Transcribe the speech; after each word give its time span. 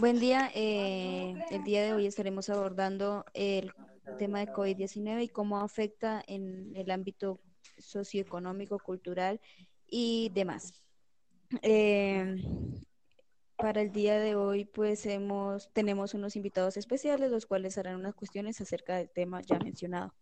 Buen 0.00 0.18
día. 0.18 0.50
eh, 0.54 1.34
el 1.50 1.62
día 1.62 1.82
de 1.84 1.92
hoy 1.92 2.06
estaremos 2.06 2.48
abordando 2.48 3.26
el 3.34 3.70
tema 4.18 4.38
de 4.38 4.50
COVID-19 4.50 5.24
y 5.24 5.28
cómo 5.28 5.60
afecta 5.60 6.24
en 6.26 6.72
el 6.74 6.90
ámbito 6.90 7.38
socioeconómico, 7.76 8.78
cultural 8.78 9.42
y 9.86 10.30
demás. 10.34 10.72
Eh, 11.60 12.42
para 13.58 13.82
el 13.82 13.92
día 13.92 14.18
de 14.18 14.36
hoy, 14.36 14.64
pues 14.64 15.04
hemos, 15.04 15.70
tenemos 15.74 16.14
unos 16.14 16.34
invitados 16.34 16.78
especiales, 16.78 17.30
los 17.30 17.44
cuales 17.44 17.76
harán 17.76 17.96
unas 17.96 18.14
cuestiones 18.14 18.58
acerca 18.62 18.96
del 18.96 19.10
tema 19.10 19.42
ya 19.42 19.58
mencionado. 19.58 20.14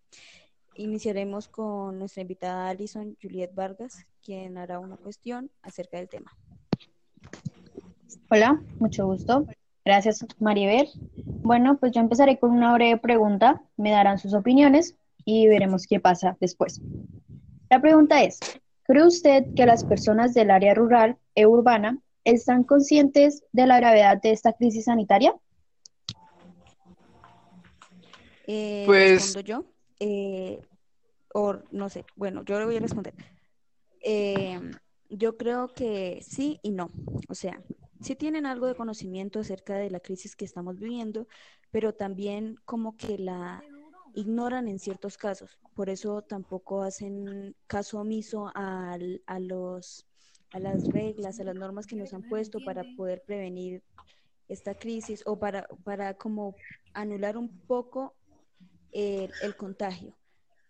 Iniciaremos 0.75 1.47
con 1.47 2.01
nuestra 2.01 2.23
invitada 2.23 2.69
Alison 2.69 3.17
Juliet 3.23 3.55
Vargas, 3.55 4.07
quien 4.25 4.59
hará 4.59 4.81
una 4.81 4.97
cuestión 4.97 5.53
acerca 5.63 5.99
del 5.99 6.09
tema. 6.09 6.37
Hola, 8.29 8.61
mucho 8.81 9.07
gusto. 9.07 9.47
Gracias, 9.89 10.23
Maribel. 10.39 10.87
Bueno, 11.43 11.79
pues 11.79 11.93
yo 11.93 12.03
empezaré 12.03 12.39
con 12.39 12.51
una 12.51 12.75
breve 12.75 12.99
pregunta. 12.99 13.63
Me 13.79 13.91
darán 13.91 14.19
sus 14.19 14.35
opiniones 14.35 14.95
y 15.25 15.49
veremos 15.49 15.87
qué 15.87 15.99
pasa 15.99 16.37
después. 16.41 16.83
La 17.71 17.81
pregunta 17.81 18.23
es, 18.23 18.39
¿cree 18.83 19.07
usted 19.07 19.47
que 19.57 19.65
las 19.65 19.85
personas 19.85 20.35
del 20.35 20.51
área 20.51 20.75
rural 20.75 21.17
e 21.35 21.47
urbana 21.47 21.99
están 22.23 22.65
conscientes 22.65 23.43
de 23.53 23.67
la 23.67 23.79
gravedad 23.79 24.21
de 24.21 24.33
esta 24.33 24.53
crisis 24.53 24.85
sanitaria? 24.85 25.35
Eh, 28.47 28.83
Pues- 28.85 29.13
respondo 29.23 29.41
yo. 29.41 29.65
Eh, 30.01 30.61
o 31.33 31.57
no 31.71 31.89
sé, 31.89 32.05
bueno, 32.15 32.45
yo 32.45 32.59
le 32.59 32.67
voy 32.67 32.77
a 32.77 32.81
responder. 32.81 33.15
Eh, 34.03 34.61
yo 35.09 35.39
creo 35.39 35.69
que 35.69 36.19
sí 36.21 36.61
y 36.63 36.73
no. 36.73 36.91
O 37.31 37.35
sea, 37.35 37.59
sí 38.01 38.17
tienen 38.17 38.47
algo 38.47 38.67
de 38.67 38.75
conocimiento 38.75 39.41
acerca 39.41 39.75
de 39.75 39.91
la 39.91 40.01
crisis 40.01 40.37
que 40.37 40.45
estamos 40.45 40.79
viviendo, 40.79 41.27
pero 41.71 41.95
también 41.95 42.57
como 42.65 42.97
que 42.97 43.19
la 43.19 43.63
ignoran 44.15 44.69
en 44.69 44.79
ciertos 44.79 45.17
casos. 45.17 45.59
Por 45.75 45.89
eso 45.89 46.23
tampoco 46.23 46.83
hacen 46.83 47.55
caso 47.67 48.01
omiso 48.01 48.51
a 48.55 48.99
los 49.39 50.09
a 50.53 50.59
las 50.59 50.89
reglas, 50.89 51.41
a 51.41 51.45
las 51.45 51.55
normas 51.55 51.87
que 51.87 51.97
nos 51.97 52.13
han 52.15 52.23
puesto 52.23 52.61
para 52.65 52.85
poder 52.97 53.23
prevenir 53.27 53.83
esta 54.49 54.75
crisis 54.75 55.23
o 55.27 55.39
para, 55.39 55.67
para 55.85 56.15
como 56.15 56.55
anular 56.95 57.37
un 57.37 57.49
poco 57.67 58.15
el, 58.93 59.31
el 59.43 59.57
contagio, 59.57 60.15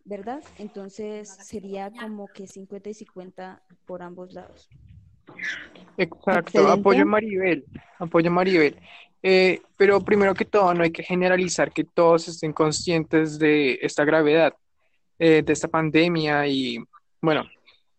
¿verdad? 0.05 0.42
Entonces 0.59 1.29
sería 1.29 1.92
como 1.92 2.27
que 2.29 2.47
50 2.47 2.91
y 2.91 2.95
50 2.95 3.63
por 3.87 4.03
ambos 4.03 4.33
lados. 4.33 4.69
Exacto, 5.97 6.41
Excelente. 6.41 6.81
apoyo 6.81 7.03
a 7.03 7.06
Maribel, 7.06 7.64
apoyo 7.98 8.31
a 8.31 8.33
Maribel. 8.33 8.77
Eh, 9.22 9.61
pero 9.77 10.00
primero 10.00 10.34
que 10.34 10.45
todo, 10.45 10.72
no 10.75 10.84
hay 10.84 10.92
que 10.92 11.03
generalizar 11.03 11.72
que 11.72 11.84
todos 11.84 12.28
estén 12.28 12.53
conscientes 12.53 13.39
de 13.39 13.78
esta 13.83 14.05
gravedad, 14.05 14.55
eh, 15.19 15.42
de 15.42 15.53
esta 15.53 15.69
pandemia 15.69 16.47
y, 16.47 16.78
bueno, 17.20 17.45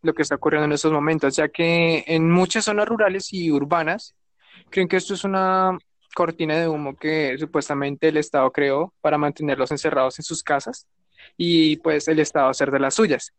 lo 0.01 0.13
que 0.13 0.21
está 0.21 0.35
ocurriendo 0.35 0.65
en 0.65 0.71
estos 0.71 0.93
momentos, 0.93 1.35
ya 1.35 1.49
que 1.49 2.05
en 2.07 2.31
muchas 2.31 2.65
zonas 2.65 2.87
rurales 2.87 3.33
y 3.33 3.51
urbanas 3.51 4.15
creen 4.69 4.87
que 4.87 4.97
esto 4.97 5.13
es 5.13 5.25
una 5.25 5.77
cortina 6.15 6.57
de 6.57 6.67
humo 6.67 6.95
que 6.95 7.37
supuestamente 7.37 8.07
el 8.07 8.17
Estado 8.17 8.49
creó 8.51 8.93
para 9.01 9.17
mantenerlos 9.17 9.71
encerrados 9.71 10.17
en 10.19 10.23
sus 10.23 10.41
casas 10.41 10.87
y 11.37 11.77
pues 11.77 12.07
el 12.07 12.19
Estado 12.19 12.49
hacer 12.49 12.71
de 12.71 12.79
las 12.79 12.95
suyas. 12.95 13.33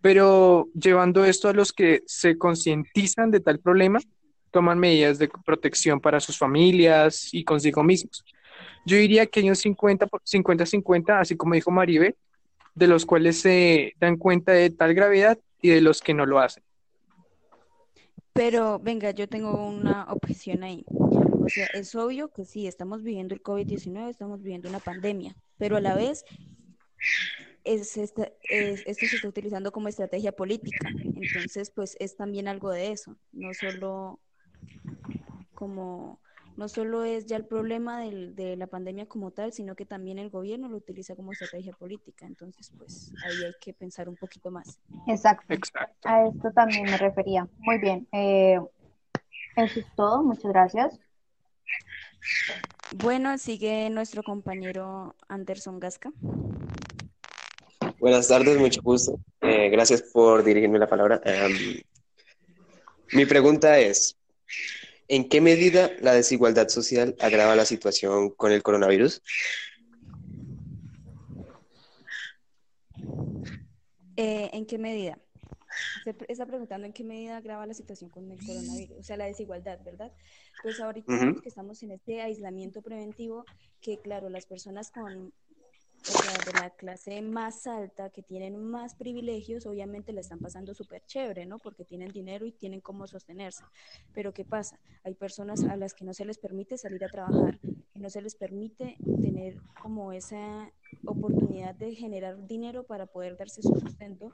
Pero 0.00 0.68
llevando 0.74 1.24
esto 1.24 1.48
a 1.48 1.52
los 1.52 1.72
que 1.72 2.02
se 2.06 2.36
concientizan 2.36 3.30
de 3.30 3.40
tal 3.40 3.60
problema, 3.60 4.00
toman 4.50 4.78
medidas 4.78 5.18
de 5.18 5.30
protección 5.44 6.00
para 6.00 6.20
sus 6.20 6.36
familias 6.36 7.32
y 7.32 7.44
consigo 7.44 7.82
mismos. 7.82 8.24
Yo 8.84 8.96
diría 8.96 9.26
que 9.26 9.40
hay 9.40 9.48
un 9.48 9.56
50 9.56 10.06
por- 10.06 10.22
50-50, 10.24 11.20
así 11.20 11.36
como 11.36 11.54
dijo 11.54 11.70
Maribel, 11.70 12.16
de 12.74 12.86
los 12.86 13.06
cuales 13.06 13.40
se 13.40 13.94
dan 14.00 14.16
cuenta 14.16 14.52
de 14.52 14.70
tal 14.70 14.94
gravedad 14.94 15.38
y 15.60 15.68
de 15.70 15.80
los 15.80 16.00
que 16.00 16.14
no 16.14 16.26
lo 16.26 16.40
hacen. 16.40 16.62
Pero 18.32 18.78
venga, 18.78 19.10
yo 19.10 19.28
tengo 19.28 19.66
una 19.68 20.06
objeción 20.10 20.62
ahí. 20.62 20.84
O 20.88 21.48
sea, 21.48 21.66
es 21.74 21.94
obvio 21.94 22.28
que 22.28 22.44
sí, 22.44 22.66
estamos 22.66 23.02
viviendo 23.02 23.34
el 23.34 23.42
COVID-19, 23.42 24.08
estamos 24.08 24.42
viviendo 24.42 24.68
una 24.68 24.78
pandemia, 24.80 25.34
pero 25.58 25.76
a 25.76 25.80
la 25.80 25.94
vez 25.94 26.24
es 27.64 27.96
esta- 27.96 28.30
es- 28.48 28.82
esto 28.86 29.06
se 29.06 29.16
está 29.16 29.28
utilizando 29.28 29.72
como 29.72 29.88
estrategia 29.88 30.32
política. 30.32 30.90
Entonces, 31.14 31.70
pues 31.70 31.96
es 32.00 32.16
también 32.16 32.48
algo 32.48 32.70
de 32.70 32.92
eso, 32.92 33.16
no 33.32 33.52
solo 33.54 34.20
como, 35.54 36.20
no 36.56 36.68
solo 36.68 37.04
es 37.04 37.26
ya 37.26 37.36
el 37.36 37.46
problema 37.46 38.00
del- 38.00 38.34
de 38.34 38.56
la 38.56 38.66
pandemia 38.66 39.06
como 39.06 39.30
tal, 39.30 39.52
sino 39.52 39.74
que 39.76 39.86
también 39.86 40.18
el 40.18 40.30
gobierno 40.30 40.68
lo 40.68 40.76
utiliza 40.76 41.14
como 41.14 41.32
estrategia 41.32 41.72
política. 41.72 42.26
Entonces, 42.26 42.72
pues 42.76 43.12
ahí 43.24 43.44
hay 43.44 43.54
que 43.60 43.72
pensar 43.72 44.08
un 44.08 44.16
poquito 44.16 44.50
más. 44.50 44.80
Exacto. 45.06 45.54
Exacto. 45.54 46.08
A 46.08 46.26
esto 46.26 46.50
también 46.52 46.84
me 46.84 46.96
refería. 46.98 47.48
Muy 47.58 47.78
bien. 47.78 48.08
eh, 48.12 48.60
eso 49.56 49.80
es 49.80 49.86
todo. 49.96 50.22
Muchas 50.22 50.50
gracias. 50.52 50.98
Bueno, 52.96 53.38
sigue 53.38 53.88
nuestro 53.90 54.22
compañero 54.22 55.14
Anderson 55.28 55.80
Gasca. 55.80 56.12
Buenas 58.02 58.26
tardes, 58.26 58.58
mucho 58.58 58.82
gusto. 58.82 59.20
Eh, 59.42 59.68
gracias 59.70 60.02
por 60.02 60.42
dirigirme 60.42 60.76
la 60.76 60.88
palabra. 60.88 61.20
Em, 61.24 61.80
mi 63.12 63.26
pregunta 63.26 63.78
es, 63.78 64.18
¿en 65.06 65.28
qué 65.28 65.40
medida 65.40 65.88
la 66.00 66.12
desigualdad 66.12 66.66
social 66.66 67.14
agrava 67.20 67.54
la 67.54 67.64
situación 67.64 68.30
con 68.30 68.50
el 68.50 68.60
coronavirus? 68.64 69.22
Eh, 74.16 74.50
¿en 74.52 74.66
qué 74.66 74.78
medida? 74.78 75.20
Se 76.02 76.16
está 76.28 76.44
preguntando 76.44 76.88
en 76.88 76.92
qué 76.92 77.04
medida 77.04 77.36
agrava 77.36 77.66
la 77.66 77.74
situación 77.74 78.10
con 78.10 78.28
el 78.32 78.44
coronavirus, 78.44 78.98
o 78.98 79.02
sea, 79.04 79.16
la 79.16 79.26
desigualdad, 79.26 79.78
¿verdad? 79.84 80.12
Pues 80.64 80.80
ahorita 80.80 81.16
vemos 81.16 81.40
que 81.40 81.48
estamos 81.48 81.80
en 81.84 81.92
este 81.92 82.20
aislamiento 82.20 82.82
preventivo, 82.82 83.44
que 83.80 84.00
claro, 84.00 84.28
las 84.28 84.44
personas 84.44 84.90
con, 84.90 85.32
o 86.08 86.12
sea, 86.12 86.52
de 86.52 86.58
la 86.58 86.70
clase 86.70 87.22
más 87.22 87.66
alta, 87.66 88.10
que 88.10 88.22
tienen 88.22 88.62
más 88.62 88.94
privilegios, 88.94 89.66
obviamente 89.66 90.12
la 90.12 90.20
están 90.20 90.40
pasando 90.40 90.74
súper 90.74 91.04
chévere, 91.06 91.46
¿no? 91.46 91.58
Porque 91.58 91.84
tienen 91.84 92.12
dinero 92.12 92.44
y 92.44 92.52
tienen 92.52 92.80
cómo 92.80 93.06
sostenerse. 93.06 93.64
Pero 94.12 94.32
¿qué 94.32 94.44
pasa? 94.44 94.78
Hay 95.04 95.14
personas 95.14 95.62
a 95.64 95.76
las 95.76 95.94
que 95.94 96.04
no 96.04 96.12
se 96.12 96.24
les 96.24 96.38
permite 96.38 96.76
salir 96.76 97.04
a 97.04 97.08
trabajar, 97.08 97.58
que 97.60 98.00
no 98.00 98.10
se 98.10 98.20
les 98.20 98.34
permite 98.34 98.96
tener 99.20 99.58
como 99.80 100.12
esa 100.12 100.72
oportunidad 101.04 101.74
de 101.74 101.94
generar 101.94 102.46
dinero 102.46 102.84
para 102.84 103.06
poder 103.06 103.36
darse 103.36 103.62
su 103.62 103.74
sustento, 103.78 104.32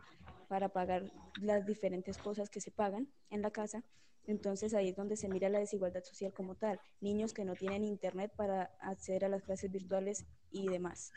para 0.49 0.71
pagar 0.71 1.13
las 1.41 1.67
diferentes 1.67 2.17
cosas 2.19 2.49
que 2.49 2.61
se 2.61 2.71
pagan 2.71 3.09
en 3.31 3.43
la 3.43 3.51
casa. 3.51 3.85
Entonces 4.27 4.75
ahí 4.75 4.91
es 4.91 4.97
donde 4.97 5.17
se 5.17 5.29
mira 5.29 5.49
la 5.49 5.59
desigualdad 5.59 6.03
social 6.05 6.33
como 6.35 6.55
tal. 6.55 6.81
Niños 7.01 7.33
que 7.33 7.47
no 7.47 7.55
tienen 7.55 7.85
internet 7.85 8.31
para 8.37 8.65
acceder 8.81 9.25
a 9.25 9.29
las 9.29 9.43
clases 9.43 9.71
virtuales 9.73 10.27
y 10.51 10.69
demás. 10.69 11.13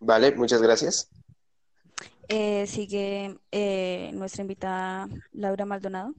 Vale, 0.00 0.34
muchas 0.36 0.62
gracias. 0.62 1.10
Eh, 2.28 2.66
sigue 2.66 3.38
eh, 3.50 4.10
nuestra 4.14 4.42
invitada 4.42 5.08
Laura 5.32 5.64
Maldonado. 5.64 6.14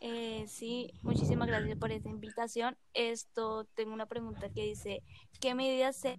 Eh, 0.00 0.44
sí, 0.48 0.92
muchísimas 1.02 1.46
gracias 1.48 1.78
por 1.78 1.92
esta 1.92 2.08
invitación. 2.08 2.76
Esto, 2.92 3.66
tengo 3.74 3.94
una 3.94 4.06
pregunta 4.06 4.50
que 4.50 4.64
dice, 4.64 5.02
¿qué 5.40 5.54
medidas 5.54 5.96
se 5.96 6.18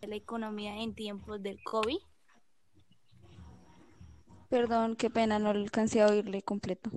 de 0.00 0.08
la 0.08 0.16
economía 0.16 0.80
en 0.80 0.94
tiempos 0.94 1.42
del 1.42 1.62
COVID? 1.62 1.98
Perdón, 4.48 4.96
qué 4.96 5.10
pena, 5.10 5.38
no 5.38 5.50
alcancé 5.50 6.00
a 6.00 6.06
oírle 6.06 6.42
completo. 6.42 6.90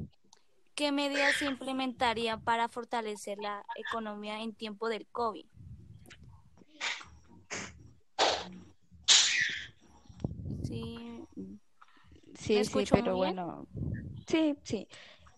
¿Qué 0.78 0.92
medidas 0.92 1.34
se 1.36 1.46
implementarían 1.46 2.40
para 2.40 2.70
fortalecer 2.70 3.40
la 3.40 3.66
economía 3.80 4.44
en 4.44 4.54
tiempo 4.54 4.90
del 4.90 5.08
COVID? 5.08 5.44
Sí, 10.64 11.26
Sí, 12.36 12.54
¿Me 12.54 12.64
sí, 12.64 12.86
pero 12.92 13.18
bueno, 13.18 13.66
sí, 14.28 14.56
sí. 14.64 14.88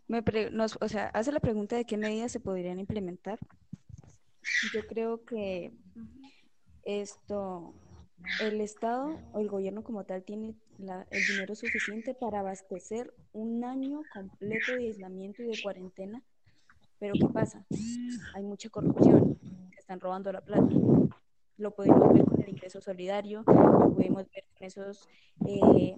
Me 0.10 0.22
pre- 0.22 0.52
nos, 0.52 0.78
o 0.82 0.90
sea, 0.90 1.08
hace 1.14 1.32
la 1.32 1.40
pregunta 1.40 1.78
de 1.78 1.86
qué 1.86 1.96
medidas 1.96 2.34
se 2.34 2.42
podrían 2.42 2.78
implementar. 2.82 3.40
Yo 4.74 4.86
creo 4.88 5.24
que 5.24 5.72
esto, 6.84 7.74
el 8.42 8.60
Estado 8.60 9.22
o 9.32 9.40
el 9.40 9.48
gobierno 9.48 9.86
como 9.86 10.04
tal 10.04 10.22
tiene 10.24 10.56
la- 10.80 11.08
el 11.12 11.26
dinero 11.26 11.56
suficiente 11.56 12.14
para 12.14 12.40
abastecer 12.40 13.14
un 13.34 13.64
año 13.64 14.04
completo 14.14 14.72
de 14.76 14.88
aislamiento 14.88 15.44
y 15.44 15.48
de 15.48 15.62
cuarentena. 15.62 16.22
Pero 17.00 17.14
¿qué 17.16 17.28
pasa? 17.28 17.66
Hay 18.34 18.44
mucha 18.44 18.70
corrupción, 18.70 19.38
están 19.78 20.00
robando 20.00 20.32
la 20.32 20.42
plata. 20.42 20.68
Lo 21.58 21.72
pudimos 21.76 22.14
ver 22.14 22.26
con 22.26 22.42
el 22.42 22.50
ingreso 22.50 22.82
solidario, 22.82 23.44
lo 23.46 23.94
pudimos 23.94 24.26
ver 24.32 24.44
con 24.58 24.68
esos 24.68 25.08
eh, 25.48 25.96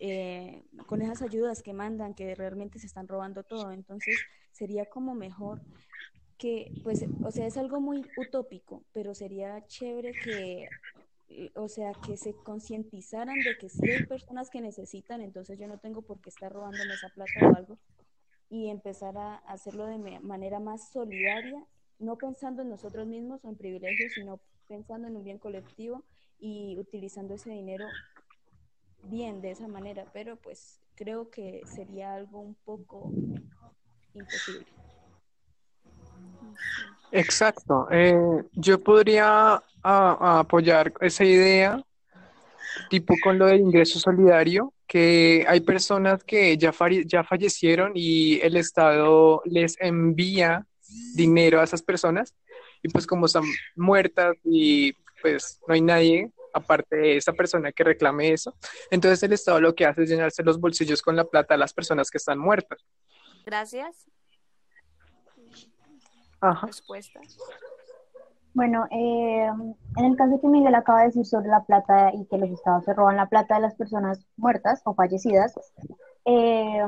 eh, 0.00 0.62
con 0.86 1.00
esas 1.02 1.22
ayudas 1.22 1.62
que 1.62 1.72
mandan, 1.72 2.14
que 2.14 2.34
realmente 2.34 2.78
se 2.78 2.86
están 2.86 3.08
robando 3.08 3.42
todo. 3.42 3.70
Entonces, 3.72 4.18
sería 4.52 4.84
como 4.86 5.14
mejor 5.14 5.62
que, 6.36 6.72
pues, 6.82 7.04
o 7.24 7.30
sea, 7.30 7.46
es 7.46 7.56
algo 7.56 7.80
muy 7.80 8.04
utópico, 8.16 8.82
pero 8.92 9.14
sería 9.14 9.64
chévere 9.66 10.12
que, 10.12 10.68
o 11.54 11.68
sea, 11.68 11.92
que 12.06 12.16
se 12.16 12.34
concientizaran 12.34 13.38
de 13.40 13.56
que 13.58 13.68
si 13.68 13.88
hay 13.90 14.06
personas 14.06 14.50
que 14.50 14.60
necesitan, 14.60 15.20
entonces 15.20 15.58
yo 15.58 15.66
no 15.66 15.78
tengo 15.78 16.02
por 16.02 16.20
qué 16.20 16.30
estar 16.30 16.52
robándome 16.52 16.94
esa 16.94 17.08
plata 17.08 17.32
o 17.40 17.54
algo, 17.54 17.78
y 18.50 18.68
empezar 18.68 19.16
a 19.16 19.36
hacerlo 19.36 19.86
de 19.86 19.98
manera 20.20 20.60
más 20.60 20.90
solidaria, 20.90 21.66
no 21.98 22.16
pensando 22.16 22.62
en 22.62 22.68
nosotros 22.68 23.06
mismos 23.06 23.44
o 23.44 23.48
en 23.48 23.56
privilegios, 23.56 24.12
sino 24.12 24.40
pensando 24.68 25.08
en 25.08 25.16
un 25.16 25.24
bien 25.24 25.38
colectivo 25.38 26.04
y 26.38 26.76
utilizando 26.78 27.34
ese 27.34 27.50
dinero 27.50 27.88
bien 29.02 29.40
de 29.40 29.50
esa 29.50 29.68
manera, 29.68 30.06
pero 30.12 30.36
pues 30.36 30.80
creo 30.94 31.30
que 31.30 31.62
sería 31.66 32.14
algo 32.14 32.40
un 32.40 32.54
poco 32.54 33.12
imposible. 34.14 34.83
Exacto. 37.12 37.86
Eh, 37.90 38.42
yo 38.52 38.82
podría 38.82 39.62
apoyar 39.82 40.92
esa 41.00 41.24
idea, 41.24 41.82
tipo 42.90 43.14
con 43.22 43.38
lo 43.38 43.46
del 43.46 43.60
ingreso 43.60 43.98
solidario, 43.98 44.72
que 44.86 45.44
hay 45.48 45.60
personas 45.60 46.24
que 46.24 46.56
ya, 46.58 46.72
ya 47.06 47.24
fallecieron 47.24 47.92
y 47.94 48.40
el 48.40 48.56
Estado 48.56 49.42
les 49.44 49.76
envía 49.80 50.66
dinero 51.14 51.60
a 51.60 51.64
esas 51.64 51.82
personas 51.82 52.34
y 52.82 52.88
pues 52.88 53.06
como 53.06 53.26
están 53.26 53.44
muertas 53.76 54.36
y 54.44 54.92
pues 55.22 55.60
no 55.66 55.74
hay 55.74 55.80
nadie 55.80 56.30
aparte 56.52 56.96
de 56.96 57.16
esa 57.16 57.32
persona 57.32 57.72
que 57.72 57.82
reclame 57.82 58.32
eso, 58.32 58.56
entonces 58.90 59.22
el 59.24 59.32
Estado 59.32 59.60
lo 59.60 59.74
que 59.74 59.86
hace 59.86 60.04
es 60.04 60.10
llenarse 60.10 60.42
los 60.44 60.60
bolsillos 60.60 61.02
con 61.02 61.16
la 61.16 61.24
plata 61.24 61.54
a 61.54 61.58
las 61.58 61.72
personas 61.72 62.10
que 62.10 62.18
están 62.18 62.38
muertas. 62.38 62.78
Gracias. 63.44 64.06
Ajá. 66.44 66.66
Respuesta. 66.66 67.20
Bueno, 68.52 68.86
eh, 68.90 69.46
en 69.96 70.04
el 70.04 70.16
caso 70.16 70.40
que 70.40 70.46
Miguel 70.46 70.74
acaba 70.74 71.00
de 71.00 71.06
decir 71.06 71.26
sobre 71.26 71.48
la 71.48 71.64
plata 71.64 72.12
y 72.14 72.26
que 72.26 72.38
los 72.38 72.50
estados 72.50 72.84
se 72.84 72.92
roban 72.94 73.16
la 73.16 73.28
plata 73.28 73.56
de 73.56 73.62
las 73.62 73.74
personas 73.74 74.24
muertas 74.36 74.82
o 74.84 74.94
fallecidas, 74.94 75.54
eh, 76.24 76.84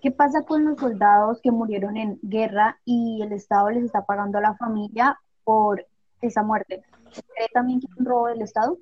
¿qué 0.00 0.10
pasa 0.10 0.42
con 0.42 0.64
los 0.64 0.80
soldados 0.80 1.40
que 1.40 1.52
murieron 1.52 1.96
en 1.96 2.18
guerra 2.22 2.80
y 2.84 3.20
el 3.22 3.32
estado 3.32 3.70
les 3.70 3.84
está 3.84 4.04
pagando 4.04 4.38
a 4.38 4.40
la 4.40 4.56
familia 4.56 5.20
por 5.44 5.86
esa 6.20 6.42
muerte? 6.42 6.82
¿Cree 7.36 7.48
también 7.52 7.80
que 7.80 7.86
es 7.86 7.96
un 7.96 8.06
robo 8.06 8.26
del 8.26 8.42
estado? 8.42 8.78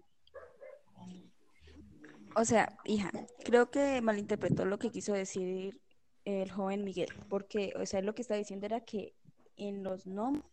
O 2.37 2.44
sea, 2.44 2.79
hija, 2.85 3.11
creo 3.44 3.70
que 3.70 4.00
malinterpretó 4.00 4.64
lo 4.64 4.79
que 4.79 4.91
quiso 4.91 5.12
decir 5.12 5.84
el 6.25 6.50
joven 6.50 6.85
Miguel, 6.85 7.09
porque, 7.29 7.73
o 7.81 7.87
sea, 7.87 8.00
lo 8.03 8.15
que 8.15 8.23
está 8.23 8.35
diciendo 8.35 8.67
era 8.67 8.81
que 8.81 9.15
en 9.56 9.82
los 9.82 10.06
nombres 10.06 10.44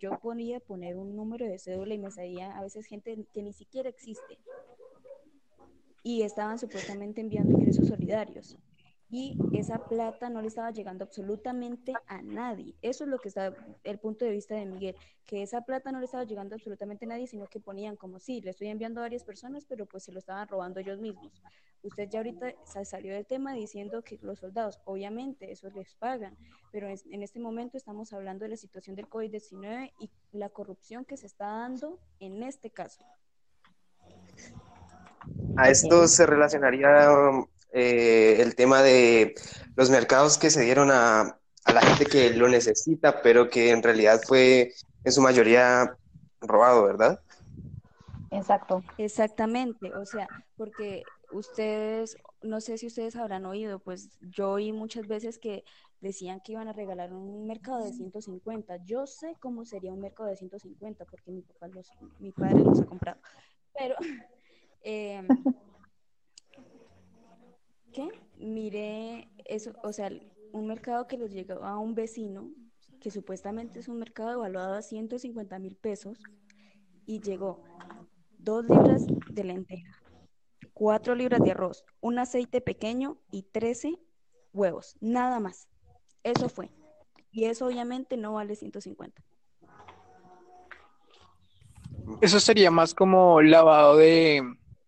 yo 0.00 0.18
ponía 0.18 0.58
poner 0.58 0.96
un 0.96 1.14
número 1.14 1.46
de 1.46 1.58
cédula 1.58 1.94
y 1.94 1.98
me 1.98 2.10
salía 2.10 2.56
a 2.56 2.62
veces 2.62 2.86
gente 2.86 3.26
que 3.32 3.42
ni 3.42 3.52
siquiera 3.52 3.90
existe. 3.90 4.38
Y 6.02 6.22
estaban 6.22 6.58
supuestamente 6.58 7.20
enviando 7.20 7.52
ingresos 7.52 7.88
solidarios 7.88 8.56
y 9.10 9.36
esa 9.52 9.78
plata 9.86 10.30
no 10.30 10.40
le 10.40 10.48
estaba 10.48 10.70
llegando 10.70 11.04
absolutamente 11.04 11.92
a 12.06 12.22
nadie. 12.22 12.76
Eso 12.80 13.04
es 13.04 13.10
lo 13.10 13.18
que 13.18 13.28
está 13.28 13.52
el 13.82 13.98
punto 13.98 14.24
de 14.24 14.30
vista 14.30 14.54
de 14.54 14.66
Miguel, 14.66 14.96
que 15.26 15.42
esa 15.42 15.62
plata 15.62 15.90
no 15.90 15.98
le 15.98 16.04
estaba 16.04 16.24
llegando 16.24 16.54
absolutamente 16.54 17.04
a 17.04 17.08
nadie, 17.08 17.26
sino 17.26 17.46
que 17.48 17.58
ponían 17.58 17.96
como 17.96 18.20
sí, 18.20 18.40
le 18.40 18.50
estoy 18.50 18.68
enviando 18.68 19.00
a 19.00 19.04
varias 19.04 19.24
personas, 19.24 19.66
pero 19.66 19.84
pues 19.84 20.04
se 20.04 20.12
lo 20.12 20.20
estaban 20.20 20.46
robando 20.46 20.78
ellos 20.78 21.00
mismos. 21.00 21.42
Usted 21.82 22.08
ya 22.10 22.18
ahorita 22.18 22.52
salió 22.84 23.14
del 23.14 23.26
tema 23.26 23.54
diciendo 23.54 24.02
que 24.02 24.18
los 24.22 24.40
soldados, 24.40 24.80
obviamente, 24.84 25.50
eso 25.50 25.70
les 25.70 25.94
pagan, 25.94 26.36
pero 26.72 26.88
en 26.88 27.22
este 27.22 27.40
momento 27.40 27.78
estamos 27.78 28.12
hablando 28.12 28.44
de 28.44 28.50
la 28.50 28.56
situación 28.56 28.96
del 28.96 29.08
COVID-19 29.08 29.92
y 29.98 30.10
la 30.32 30.50
corrupción 30.50 31.04
que 31.04 31.16
se 31.16 31.26
está 31.26 31.46
dando 31.46 31.98
en 32.18 32.42
este 32.42 32.70
caso. 32.70 33.02
A 35.56 35.70
esto 35.70 36.06
se 36.06 36.26
relacionaría 36.26 37.08
eh, 37.72 38.36
el 38.40 38.54
tema 38.54 38.82
de 38.82 39.34
los 39.76 39.90
mercados 39.90 40.38
que 40.38 40.50
se 40.50 40.62
dieron 40.62 40.90
a, 40.90 41.36
la 41.72 41.80
gente 41.82 42.06
que 42.06 42.30
lo 42.30 42.48
necesita, 42.48 43.22
pero 43.22 43.48
que 43.48 43.70
en 43.70 43.82
realidad 43.82 44.20
fue 44.26 44.72
en 45.04 45.12
su 45.12 45.20
mayoría 45.20 45.94
robado, 46.40 46.84
¿verdad? 46.84 47.20
Exacto. 48.30 48.82
Exactamente, 48.98 49.94
o 49.94 50.04
sea, 50.04 50.26
porque 50.56 51.04
ustedes, 51.32 52.16
no 52.42 52.60
sé 52.60 52.78
si 52.78 52.86
ustedes 52.86 53.16
habrán 53.16 53.46
oído, 53.46 53.78
pues 53.78 54.18
yo 54.20 54.52
oí 54.52 54.72
muchas 54.72 55.06
veces 55.06 55.38
que 55.38 55.64
decían 56.00 56.40
que 56.40 56.52
iban 56.52 56.68
a 56.68 56.72
regalar 56.72 57.12
un 57.12 57.46
mercado 57.46 57.84
de 57.84 57.92
150. 57.92 58.78
Yo 58.84 59.06
sé 59.06 59.36
cómo 59.40 59.64
sería 59.64 59.92
un 59.92 60.00
mercado 60.00 60.28
de 60.28 60.36
150 60.36 61.04
porque 61.04 61.30
mi 61.30 61.42
papá 61.42 61.68
los, 61.68 61.90
mi 62.18 62.32
padre 62.32 62.60
los 62.60 62.80
ha 62.80 62.86
comprado. 62.86 63.20
Pero 63.76 63.96
eh, 64.82 65.26
¿qué? 67.92 68.08
Miré 68.38 69.28
eso, 69.44 69.72
o 69.82 69.92
sea, 69.92 70.10
un 70.52 70.66
mercado 70.66 71.06
que 71.06 71.18
les 71.18 71.32
llegó 71.32 71.62
a 71.64 71.78
un 71.78 71.94
vecino, 71.94 72.50
que 73.00 73.10
supuestamente 73.10 73.80
es 73.80 73.88
un 73.88 73.98
mercado 73.98 74.32
evaluado 74.32 74.74
a 74.74 74.82
150 74.82 75.58
mil 75.58 75.76
pesos, 75.76 76.18
y 77.06 77.20
llegó 77.20 77.62
dos 78.38 78.64
libras 78.64 79.06
de 79.30 79.44
lenteja, 79.44 79.99
cuatro 80.80 81.14
libras 81.14 81.42
de 81.42 81.50
arroz, 81.50 81.84
un 82.00 82.18
aceite 82.18 82.62
pequeño 82.62 83.18
y 83.30 83.42
13 83.42 83.98
huevos, 84.54 84.96
nada 85.02 85.38
más. 85.38 85.68
Eso 86.24 86.48
fue. 86.48 86.70
Y 87.30 87.44
eso 87.44 87.66
obviamente 87.66 88.16
no 88.16 88.32
vale 88.32 88.56
150. 88.56 89.22
Eso 92.22 92.40
sería 92.40 92.70
más 92.70 92.94
como 92.94 93.42
lavado 93.42 93.98
de, 93.98 94.42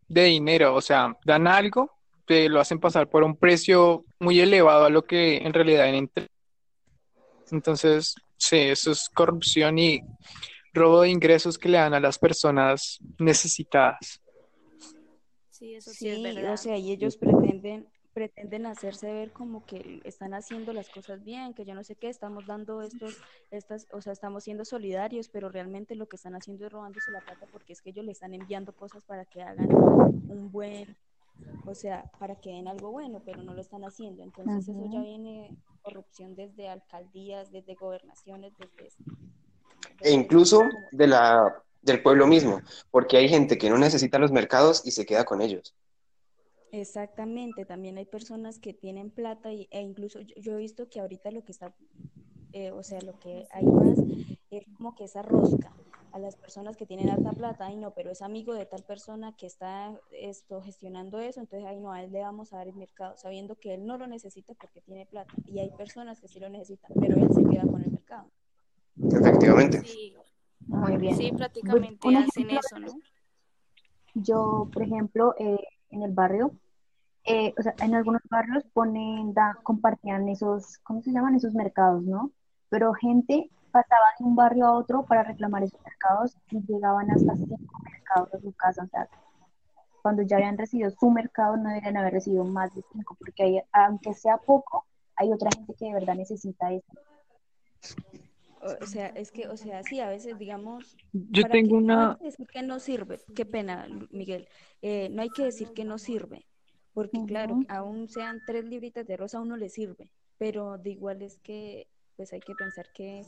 de 0.09 0.25
dinero, 0.25 0.75
o 0.75 0.81
sea, 0.81 1.15
dan 1.27 1.47
algo 1.47 1.91
te 2.27 2.49
lo 2.49 2.59
hacen 2.59 2.79
pasar 2.79 3.11
por 3.11 3.23
un 3.23 3.37
precio 3.37 4.06
muy 4.19 4.41
elevado 4.41 4.87
a 4.87 4.91
lo 4.91 5.05
que 5.05 5.39
en 5.39 5.53
realidad 5.53 5.89
en 5.89 6.11
Entonces, 7.50 8.15
sí, 8.39 8.56
eso 8.56 8.93
es 8.93 9.11
corrupción 9.11 9.79
y 9.79 10.00
robo 10.73 11.03
de 11.03 11.11
ingresos 11.11 11.59
que 11.59 11.69
le 11.69 11.77
dan 11.77 11.93
a 11.93 12.00
las 12.00 12.19
personas 12.19 12.99
necesitadas. 13.19 14.21
Sí, 15.62 15.76
eso 15.76 15.93
sí, 15.93 16.09
es 16.09 16.20
verdad. 16.20 16.55
O 16.55 16.56
sea, 16.56 16.76
y 16.76 16.91
ellos 16.91 17.17
pretenden 17.17 17.87
pretenden 18.12 18.67
hacerse 18.67 19.11
ver 19.11 19.32
como 19.32 19.64
que 19.64 20.00
están 20.05 20.35
haciendo 20.35 20.73
las 20.73 20.91
cosas 20.91 21.22
bien, 21.22 21.55
que 21.55 21.65
yo 21.65 21.75
no 21.75 21.84
sé 21.84 21.94
qué, 21.94 22.08
estamos 22.08 22.46
dando 22.46 22.82
estos, 22.82 23.17
estas, 23.51 23.86
o 23.91 24.03
sea, 24.03 24.13
estamos 24.13 24.44
siendo 24.44 24.67
solidarios, 24.67 25.29
pero 25.29 25.48
realmente 25.48 25.94
lo 25.94 26.06
que 26.08 26.17
están 26.17 26.34
haciendo 26.34 26.67
es 26.67 26.72
robándose 26.72 27.10
la 27.13 27.20
plata 27.20 27.46
porque 27.51 27.72
es 27.72 27.81
que 27.81 27.91
ellos 27.91 28.05
le 28.05 28.13
están 28.13 28.34
enviando 28.34 28.75
cosas 28.75 29.05
para 29.05 29.25
que 29.25 29.41
hagan 29.41 29.72
un 29.72 30.51
buen 30.51 30.96
o 31.65 31.75
sea, 31.77 32.10
para 32.19 32.34
que 32.34 32.51
den 32.51 32.67
algo 32.67 32.91
bueno, 32.91 33.22
pero 33.25 33.43
no 33.43 33.55
lo 33.55 33.60
están 33.60 33.84
haciendo. 33.84 34.25
Entonces 34.25 34.69
eso 34.69 34.91
ya 34.93 35.01
viene 35.01 35.56
corrupción 35.81 36.34
desde 36.34 36.69
alcaldías, 36.69 37.53
desde 37.53 37.77
gobernaciones, 37.77 38.53
desde... 38.58 38.93
e 40.01 40.10
incluso 40.10 40.63
de 40.91 41.06
la, 41.06 41.63
del 41.82 42.03
pueblo 42.03 42.27
mismo, 42.27 42.60
porque 42.91 43.17
hay 43.17 43.29
gente 43.29 43.58
que 43.58 43.69
no 43.69 43.79
necesita 43.79 44.19
los 44.19 44.32
mercados 44.32 44.82
y 44.84 44.93
se 44.93 45.05
queda 45.05 45.24
con 45.24 45.43
ellos. 45.43 45.74
Exactamente, 46.70 47.67
también 47.67 47.98
hay 47.98 48.06
personas 48.06 48.58
que 48.58 48.72
tienen 48.72 49.10
plata 49.10 49.53
y, 49.53 49.69
e 49.70 49.81
incluso 49.82 50.20
yo, 50.20 50.55
he 50.55 50.56
visto 50.56 50.89
que 50.89 51.01
ahorita 51.01 51.31
lo 51.31 51.44
que 51.44 51.53
está, 51.53 51.74
eh, 52.53 52.70
o 52.70 52.82
sea, 52.82 53.01
lo 53.03 53.19
que 53.19 53.46
hay 53.53 53.67
más 53.67 53.98
es 54.51 54.65
como 54.77 54.94
que 54.94 55.05
esa 55.05 55.20
rosca 55.20 55.70
a 56.12 56.19
las 56.19 56.36
personas 56.36 56.77
que 56.77 56.86
tienen 56.86 57.10
alta 57.10 57.32
plata, 57.32 57.67
ay 57.67 57.77
no, 57.77 57.93
pero 57.93 58.10
es 58.10 58.22
amigo 58.22 58.55
de 58.55 58.67
tal 58.67 58.84
persona 58.84 59.34
que 59.36 59.46
está 59.46 59.98
esto 60.12 60.62
gestionando 60.62 61.20
eso, 61.20 61.41
entonces 61.41 61.67
ay 61.69 61.81
no, 61.81 61.93
a 61.93 62.03
él 62.03 62.12
le 62.12 62.20
vamos 62.20 62.53
a 62.53 62.58
dar 62.58 62.69
el 62.69 62.74
mercado, 62.74 63.17
sabiendo 63.17 63.56
que 63.56 63.74
él 63.74 63.86
no 63.86 63.98
lo 63.98 64.06
necesita 64.06 64.55
porque 64.55 64.81
tiene 64.81 65.06
plata. 65.06 65.32
Y 65.46 65.58
hay 65.58 65.70
personas 65.70 66.20
que 66.20 66.29
sí 66.29 66.39
lo 66.39 66.48
necesitan, 66.48 66.93
pero 67.01 67.17
él 67.17 67.29
se 67.32 67.43
queda 67.44 67.62
con 67.62 67.82
el 67.82 67.91
mercado. 67.91 68.31
Efectivamente. 69.10 69.82
Sí, 69.84 70.15
Muy 70.66 70.96
bien. 70.96 71.16
sí 71.16 71.32
prácticamente 71.32 72.08
Un 72.08 72.16
hacen 72.16 72.50
eso, 72.50 72.78
¿no? 72.78 72.92
Yo, 74.14 74.69
por 74.72 74.82
ejemplo, 74.82 75.34
eh, 75.38 75.64
en 75.90 76.02
el 76.02 76.12
barrio, 76.12 76.52
eh, 77.24 77.54
o 77.58 77.62
sea, 77.62 77.74
en 77.81 77.94
algunos 77.94 78.22
barrios 78.31 78.64
ponen, 78.72 79.32
da, 79.32 79.58
compartían 79.62 80.28
esos, 80.28 80.78
¿cómo 80.78 81.02
se 81.02 81.12
llaman? 81.12 81.34
Esos 81.34 81.54
mercados, 81.54 82.02
¿no? 82.02 82.31
Pero 82.69 82.92
gente 82.94 83.50
pasaba 83.70 84.04
de 84.19 84.24
un 84.24 84.36
barrio 84.36 84.66
a 84.66 84.72
otro 84.72 85.04
para 85.06 85.22
reclamar 85.22 85.62
esos 85.62 85.81
mercados 85.82 86.36
y 86.50 86.60
llegaban 86.66 87.10
hasta 87.10 87.36
cinco 87.36 87.81
mercados 87.90 88.34
a 88.34 88.40
su 88.40 88.52
casa. 88.52 88.84
O 88.84 88.88
sea, 88.88 89.08
cuando 90.02 90.22
ya 90.22 90.36
habían 90.36 90.58
recibido 90.58 90.90
su 90.90 91.10
mercado, 91.10 91.56
no 91.56 91.69
deberían 91.69 91.96
haber 91.96 92.14
recibido 92.14 92.44
más 92.44 92.74
de 92.74 92.82
cinco, 92.92 93.16
porque 93.19 93.64
aunque 93.72 94.12
sea 94.14 94.36
poco, 94.36 94.84
hay 95.16 95.32
otra 95.32 95.50
gente 95.52 95.74
que 95.74 95.86
de 95.86 95.94
verdad 95.94 96.16
necesita 96.16 96.72
eso. 96.72 96.92
O, 98.62 98.86
sea, 98.86 99.08
es 99.08 99.32
que, 99.32 99.48
o 99.48 99.56
sea, 99.56 99.82
sí, 99.82 99.98
a 99.98 100.08
veces, 100.08 100.38
digamos, 100.38 100.96
Yo 101.12 101.48
tengo 101.48 101.78
que, 101.81 101.84
no 101.84 101.92
hay 101.92 102.06
una, 102.06 102.16
que 102.19 102.24
decir 102.26 102.46
que 102.46 102.62
no 102.62 102.78
sirve, 102.78 103.20
qué 103.34 103.44
pena, 103.44 103.88
Miguel, 104.10 104.46
eh, 104.82 105.08
no 105.10 105.22
hay 105.22 105.31
que 105.31 105.44
decir 105.44 105.72
que 105.74 105.84
no 105.84 105.98
sirve, 105.98 106.46
porque 106.94 107.24
claro, 107.26 107.58
aún 107.69 108.08
sean 108.08 108.40
tres 108.46 108.64
libritas 108.64 109.06
de 109.06 109.16
rosa, 109.16 109.38
a 109.38 109.40
uno 109.40 109.56
le 109.56 109.69
sirve, 109.69 110.08
pero 110.38 110.78
de 110.78 110.90
igual 110.90 111.22
es 111.22 111.38
que, 111.38 111.88
pues 112.16 112.32
hay 112.32 112.40
que 112.40 112.54
pensar 112.54 112.88
que, 112.92 113.26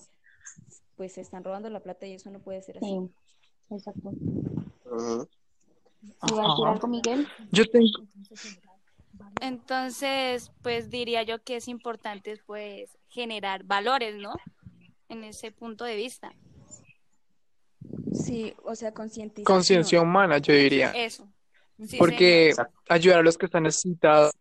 pues 0.96 1.14
se 1.14 1.20
están 1.20 1.42
robando 1.42 1.68
la 1.68 1.80
plata 1.80 2.06
y 2.06 2.12
eso 2.12 2.30
no 2.30 2.38
puede 2.38 2.62
ser 2.62 2.78
así. 2.78 2.86
Sí, 2.86 3.74
exacto. 3.74 4.10
Ujú. 4.84 5.28
¿Iba 6.28 6.44
a 6.44 6.48
decir 6.48 6.64
Ajá. 6.64 6.72
algo, 6.72 6.88
Miguel? 6.88 7.26
yo 7.50 7.68
tengo, 7.68 7.88
Entonces, 9.40 10.52
pues 10.62 10.90
diría 10.90 11.24
yo 11.24 11.42
que 11.42 11.56
es 11.56 11.66
importante 11.66 12.38
pues 12.46 12.96
generar 13.08 13.64
valores, 13.64 14.14
¿no? 14.16 14.36
En 15.14 15.22
ese 15.22 15.52
punto 15.52 15.84
de 15.84 15.94
vista. 15.94 16.34
Sí, 18.12 18.52
o 18.64 18.74
sea, 18.74 18.92
concientización. 18.92 19.44
conciencia 19.44 20.00
humana, 20.00 20.38
yo 20.38 20.52
diría, 20.52 20.90
Eso. 20.90 21.28
Sí, 21.86 21.98
porque 21.98 22.52
ayudar 22.88 23.20
a 23.20 23.22
los 23.22 23.38
que 23.38 23.46
están 23.46 23.62
necesitados, 23.62 24.32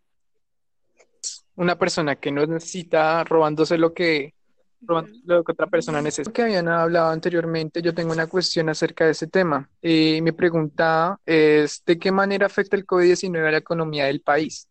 una 1.56 1.78
persona 1.78 2.16
que 2.16 2.32
no 2.32 2.44
necesita 2.48 3.24
robándose 3.24 3.78
lo 3.78 3.94
que, 3.94 4.34
robando 4.82 5.12
lo 5.26 5.44
que 5.44 5.52
otra 5.52 5.68
persona 5.68 6.02
necesita. 6.02 6.34
Que 6.34 6.42
habían 6.42 6.68
hablado 6.68 7.12
anteriormente, 7.12 7.82
yo 7.84 7.94
tengo 7.94 8.12
una 8.12 8.26
cuestión 8.26 8.70
acerca 8.70 9.06
de 9.06 9.12
ese 9.12 9.28
tema. 9.28 9.70
Y 9.80 10.22
mi 10.24 10.32
pregunta 10.32 11.20
es, 11.24 11.84
¿de 11.86 12.00
qué 12.00 12.12
manera 12.12 12.48
afecta 12.48 12.76
el 12.76 12.86
COVID-19 12.86 13.48
a 13.48 13.52
la 13.52 13.58
economía 13.58 14.06
del 14.06 14.22
país? 14.22 14.68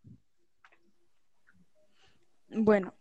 Bueno, 2.48 2.92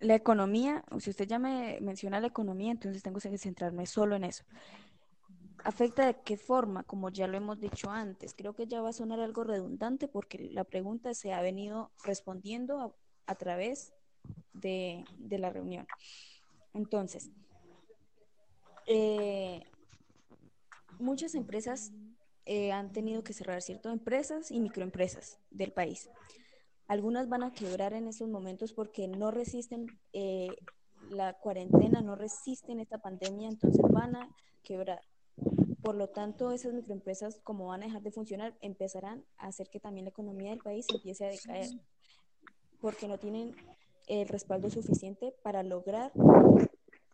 la 0.00 0.14
economía, 0.14 0.84
si 0.98 1.10
usted 1.10 1.26
ya 1.26 1.38
me 1.38 1.78
menciona 1.80 2.20
la 2.20 2.28
economía, 2.28 2.70
entonces 2.70 3.02
tengo 3.02 3.18
que 3.20 3.38
centrarme 3.38 3.86
solo 3.86 4.16
en 4.16 4.24
eso. 4.24 4.44
¿Afecta 5.64 6.06
de 6.06 6.16
qué 6.24 6.36
forma? 6.36 6.84
Como 6.84 7.10
ya 7.10 7.26
lo 7.26 7.36
hemos 7.36 7.58
dicho 7.58 7.90
antes, 7.90 8.32
creo 8.34 8.54
que 8.54 8.66
ya 8.66 8.80
va 8.80 8.90
a 8.90 8.92
sonar 8.92 9.20
algo 9.20 9.42
redundante 9.42 10.06
porque 10.06 10.38
la 10.52 10.64
pregunta 10.64 11.14
se 11.14 11.32
ha 11.32 11.42
venido 11.42 11.90
respondiendo 12.04 12.96
a, 13.26 13.34
través 13.34 13.92
de, 14.52 15.04
de 15.18 15.38
la 15.38 15.50
reunión. 15.50 15.86
Entonces, 16.74 17.30
eh, 18.86 19.64
muchas 20.98 21.34
empresas 21.34 21.92
eh, 22.46 22.72
han 22.72 22.92
tenido 22.92 23.22
que 23.22 23.34
cerrar, 23.34 23.60
¿cierto? 23.60 23.90
Empresas 23.90 24.50
y 24.50 24.60
microempresas 24.60 25.38
del 25.50 25.72
país. 25.72 26.08
Algunas 26.88 27.28
van 27.28 27.42
a 27.42 27.52
quebrar 27.52 27.92
en 27.92 28.08
estos 28.08 28.28
momentos 28.28 28.72
porque 28.72 29.08
no 29.08 29.30
resisten 29.30 29.86
eh, 30.14 30.56
la 31.10 31.34
cuarentena, 31.34 32.00
no 32.00 32.16
resisten 32.16 32.80
esta 32.80 32.96
pandemia, 32.98 33.48
entonces 33.48 33.82
van 33.92 34.16
a 34.16 34.34
quebrar. 34.62 35.02
Por 35.82 35.94
lo 35.94 36.08
tanto, 36.08 36.50
esas 36.50 36.72
microempresas, 36.72 37.40
como 37.44 37.66
van 37.66 37.82
a 37.82 37.86
dejar 37.86 38.02
de 38.02 38.10
funcionar, 38.10 38.56
empezarán 38.62 39.24
a 39.36 39.48
hacer 39.48 39.68
que 39.68 39.80
también 39.80 40.06
la 40.06 40.10
economía 40.10 40.50
del 40.50 40.60
país 40.60 40.88
empiece 40.90 41.26
a 41.26 41.28
decaer, 41.28 41.68
porque 42.80 43.06
no 43.06 43.18
tienen 43.18 43.54
el 44.06 44.26
respaldo 44.26 44.70
suficiente 44.70 45.34
para 45.42 45.62
lograr 45.62 46.12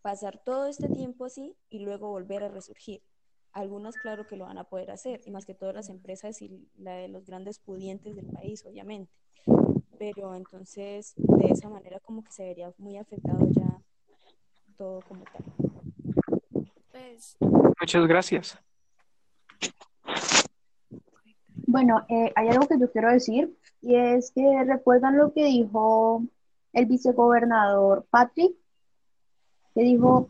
pasar 0.02 0.40
todo 0.44 0.66
este 0.66 0.88
tiempo 0.88 1.24
así 1.24 1.56
y 1.68 1.80
luego 1.80 2.10
volver 2.10 2.44
a 2.44 2.48
resurgir. 2.48 3.02
Algunas, 3.52 3.96
claro 3.96 4.26
que 4.26 4.36
lo 4.36 4.44
van 4.44 4.58
a 4.58 4.64
poder 4.68 4.92
hacer, 4.92 5.20
y 5.24 5.30
más 5.32 5.46
que 5.46 5.54
todas 5.54 5.74
las 5.74 5.88
empresas 5.88 6.40
y 6.42 6.68
la 6.76 6.94
de 6.94 7.08
los 7.08 7.26
grandes 7.26 7.58
pudientes 7.58 8.14
del 8.14 8.26
país, 8.26 8.64
obviamente. 8.64 9.12
Pero 9.98 10.34
entonces, 10.34 11.14
de 11.16 11.46
esa 11.46 11.68
manera, 11.68 12.00
como 12.00 12.22
que 12.24 12.32
se 12.32 12.44
vería 12.44 12.72
muy 12.78 12.96
afectado 12.96 13.46
ya 13.50 13.80
todo 14.76 15.00
como 15.08 15.24
tal. 15.24 15.44
Pues, 16.90 17.36
Muchas 17.80 18.06
gracias. 18.06 18.58
Bueno, 21.66 22.04
eh, 22.08 22.32
hay 22.36 22.48
algo 22.48 22.68
que 22.68 22.78
yo 22.78 22.90
quiero 22.90 23.10
decir 23.10 23.56
y 23.80 23.96
es 23.96 24.30
que 24.32 24.64
recuerdan 24.64 25.18
lo 25.18 25.32
que 25.32 25.44
dijo 25.44 26.22
el 26.72 26.86
vicegobernador 26.86 28.06
Patrick, 28.10 28.54
que 29.74 29.82
dijo 29.82 30.28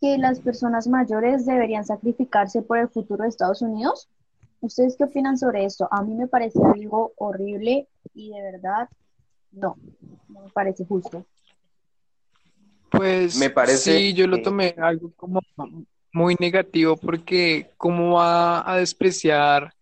que 0.00 0.18
las 0.18 0.40
personas 0.40 0.86
mayores 0.88 1.46
deberían 1.46 1.84
sacrificarse 1.84 2.62
por 2.62 2.78
el 2.78 2.88
futuro 2.88 3.22
de 3.22 3.28
Estados 3.28 3.62
Unidos. 3.62 4.08
¿Ustedes 4.62 4.94
qué 4.96 5.04
opinan 5.04 5.36
sobre 5.36 5.64
esto? 5.64 5.88
A 5.90 6.02
mí 6.02 6.14
me 6.14 6.28
parece 6.28 6.58
algo 6.64 7.12
horrible 7.16 7.88
y 8.14 8.30
de 8.30 8.42
verdad 8.42 8.88
no, 9.50 9.76
no 10.28 10.40
me 10.42 10.50
parece 10.50 10.84
justo. 10.86 11.26
Pues 12.90 13.36
Me 13.36 13.50
parece 13.50 13.98
sí, 13.98 14.14
yo 14.14 14.26
lo 14.26 14.36
que- 14.36 14.42
tomé 14.44 14.74
algo 14.78 15.12
como 15.16 15.40
muy 16.12 16.36
negativo 16.38 16.96
porque 16.96 17.70
cómo 17.76 18.14
va 18.14 18.70
a 18.70 18.76
despreciar 18.76 19.72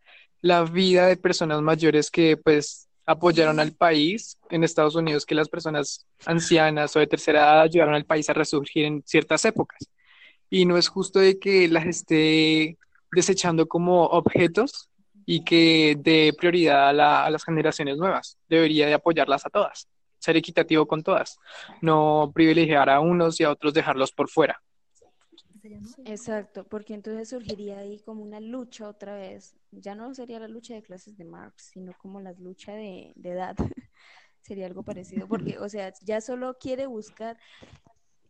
la 0.41 0.63
vida 0.65 1.07
de 1.09 1.17
personas 1.17 1.61
mayores 1.61 2.11
que 2.11 2.37
pues 2.37 2.89
apoyaron 3.05 3.59
al 3.61 3.73
país 3.73 4.39
en 4.49 4.63
Estados 4.65 4.95
Unidos, 4.95 5.27
que 5.27 5.35
las 5.35 5.49
personas 5.49 6.07
ancianas 6.25 6.95
o 6.97 7.01
de 7.01 7.07
tercera 7.09 7.41
edad 7.41 7.61
ayudaron 7.63 7.95
al 7.95 8.05
país 8.07 8.31
a 8.31 8.33
resurgir 8.33 8.85
en 8.87 9.03
ciertas 9.05 9.45
épocas. 9.45 9.81
Y 10.49 10.65
no 10.65 10.79
es 10.79 10.89
justo 10.89 11.19
de 11.19 11.39
que 11.39 11.69
las 11.69 11.85
esté 11.87 12.79
desechando 13.13 13.67
como 13.69 14.05
objetos 14.07 14.89
y 15.27 15.45
que 15.45 15.97
dé 15.99 16.33
prioridad 16.37 16.89
a, 16.89 16.93
la- 16.93 17.25
a 17.25 17.31
las 17.31 17.45
generaciones 17.45 17.97
nuevas. 17.99 18.39
Debería 18.49 18.87
de 18.87 18.95
apoyarlas 18.95 19.47
a 19.47 19.51
todas, 19.51 19.89
ser 20.19 20.37
equitativo 20.37 20.87
con 20.87 21.03
todas 21.03 21.39
no 21.83 22.31
privilegiar 22.35 22.91
a 22.91 23.01
unos 23.01 23.41
y 23.41 23.45
a 23.45 23.51
otros 23.51 23.75
dejarlos 23.75 24.13
por 24.13 24.29
fuera. 24.29 24.61
Exacto, 26.05 26.65
porque 26.65 26.95
entonces 26.95 27.29
surgiría 27.29 27.79
ahí 27.79 28.01
como 28.01 28.23
una 28.23 28.41
lucha 28.41 28.89
otra 28.89 29.15
vez. 29.17 29.57
Ya 29.71 29.95
no 29.95 30.15
sería 30.15 30.41
la 30.41 30.49
lucha 30.49 30.75
de 30.75 30.83
clases 30.83 31.17
de 31.17 31.25
Marx, 31.25 31.71
sino 31.73 31.93
como 31.99 32.21
la 32.21 32.33
lucha 32.33 32.73
de, 32.73 33.13
de 33.17 33.31
edad. 33.31 33.57
Sería 34.43 34.67
algo 34.67 34.83
parecido, 34.83 35.29
porque, 35.29 35.59
o 35.59 35.69
sea, 35.69 35.93
ya 36.03 36.21
solo 36.21 36.57
quiere 36.59 36.87
buscar 36.87 37.37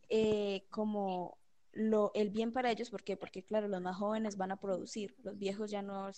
eh, 0.09 0.65
como 0.69 1.37
lo, 1.73 2.11
el 2.13 2.29
bien 2.29 2.51
para 2.51 2.71
ellos, 2.71 2.89
¿por 2.89 3.03
qué? 3.03 3.17
Porque, 3.17 3.43
claro, 3.43 3.67
los 3.67 3.81
más 3.81 3.97
jóvenes 3.97 4.37
van 4.37 4.51
a 4.51 4.57
producir, 4.57 5.15
los 5.23 5.37
viejos 5.37 5.71
ya 5.71 5.81
no, 5.81 6.09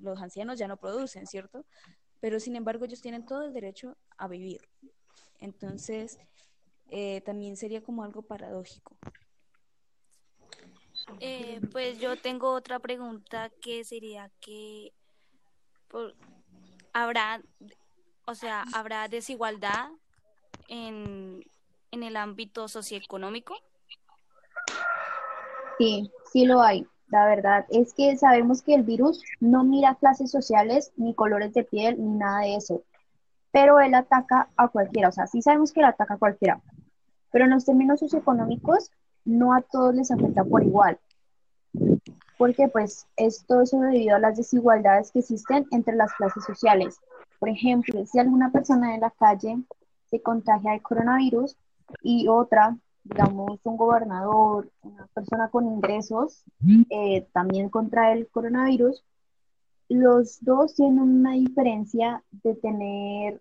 los 0.00 0.20
ancianos 0.20 0.58
ya 0.58 0.68
no 0.68 0.76
producen, 0.76 1.26
¿cierto? 1.26 1.64
Pero, 2.20 2.40
sin 2.40 2.56
embargo, 2.56 2.84
ellos 2.84 3.00
tienen 3.00 3.24
todo 3.24 3.42
el 3.42 3.52
derecho 3.52 3.96
a 4.16 4.28
vivir. 4.28 4.60
Entonces, 5.38 6.18
eh, 6.90 7.20
también 7.22 7.56
sería 7.56 7.82
como 7.82 8.02
algo 8.02 8.22
paradójico. 8.22 8.96
eh, 11.20 11.60
pues 11.72 11.98
yo 11.98 12.16
tengo 12.16 12.52
otra 12.52 12.78
pregunta 12.78 13.50
que 13.62 13.84
sería 13.84 14.30
que 14.40 14.92
habrá, 16.92 17.42
o 18.26 18.34
sea, 18.34 18.64
habrá 18.74 19.08
desigualdad 19.08 19.90
en, 20.68 21.44
en 21.90 22.02
el 22.02 22.16
ámbito 22.16 22.68
socioeconómico. 22.68 23.56
Sí, 25.78 26.10
sí 26.32 26.44
lo 26.44 26.60
hay. 26.60 26.86
La 27.08 27.26
verdad 27.26 27.64
es 27.70 27.94
que 27.94 28.16
sabemos 28.16 28.62
que 28.62 28.74
el 28.74 28.82
virus 28.82 29.22
no 29.40 29.64
mira 29.64 29.94
clases 29.94 30.30
sociales, 30.30 30.92
ni 30.96 31.14
colores 31.14 31.54
de 31.54 31.64
piel, 31.64 31.96
ni 31.98 32.18
nada 32.18 32.40
de 32.40 32.56
eso. 32.56 32.82
Pero 33.50 33.80
él 33.80 33.94
ataca 33.94 34.48
a 34.56 34.68
cualquiera. 34.68 35.08
O 35.08 35.12
sea, 35.12 35.26
sí 35.26 35.40
sabemos 35.40 35.72
que 35.72 35.80
él 35.80 35.86
ataca 35.86 36.14
a 36.14 36.18
cualquiera. 36.18 36.60
Pero 37.30 37.44
en 37.44 37.52
los 37.52 37.64
términos 37.64 38.00
socioeconómicos, 38.00 38.90
no 39.24 39.54
a 39.54 39.62
todos 39.62 39.94
les 39.94 40.10
afecta 40.10 40.44
por 40.44 40.62
igual. 40.62 40.98
Porque 42.36 42.68
pues 42.68 43.06
esto 43.16 43.62
es 43.62 43.70
debido 43.70 44.16
a 44.16 44.20
las 44.20 44.36
desigualdades 44.36 45.10
que 45.10 45.20
existen 45.20 45.66
entre 45.70 45.96
las 45.96 46.12
clases 46.14 46.44
sociales. 46.44 47.00
Por 47.38 47.48
ejemplo, 47.48 48.04
si 48.04 48.18
alguna 48.18 48.50
persona 48.50 48.94
en 48.94 49.00
la 49.00 49.10
calle 49.10 49.58
se 50.10 50.20
contagia 50.20 50.72
de 50.72 50.80
coronavirus 50.80 51.56
y 52.02 52.28
otra 52.28 52.76
digamos, 53.04 53.58
un 53.64 53.76
gobernador, 53.76 54.70
una 54.82 55.06
persona 55.08 55.48
con 55.48 55.66
ingresos, 55.66 56.44
eh, 56.90 57.26
también 57.32 57.68
contra 57.68 58.12
el 58.12 58.28
coronavirus, 58.28 59.04
los 59.88 60.44
dos 60.44 60.74
tienen 60.74 61.00
una 61.00 61.32
diferencia 61.32 62.22
de 62.30 62.54
tener, 62.54 63.40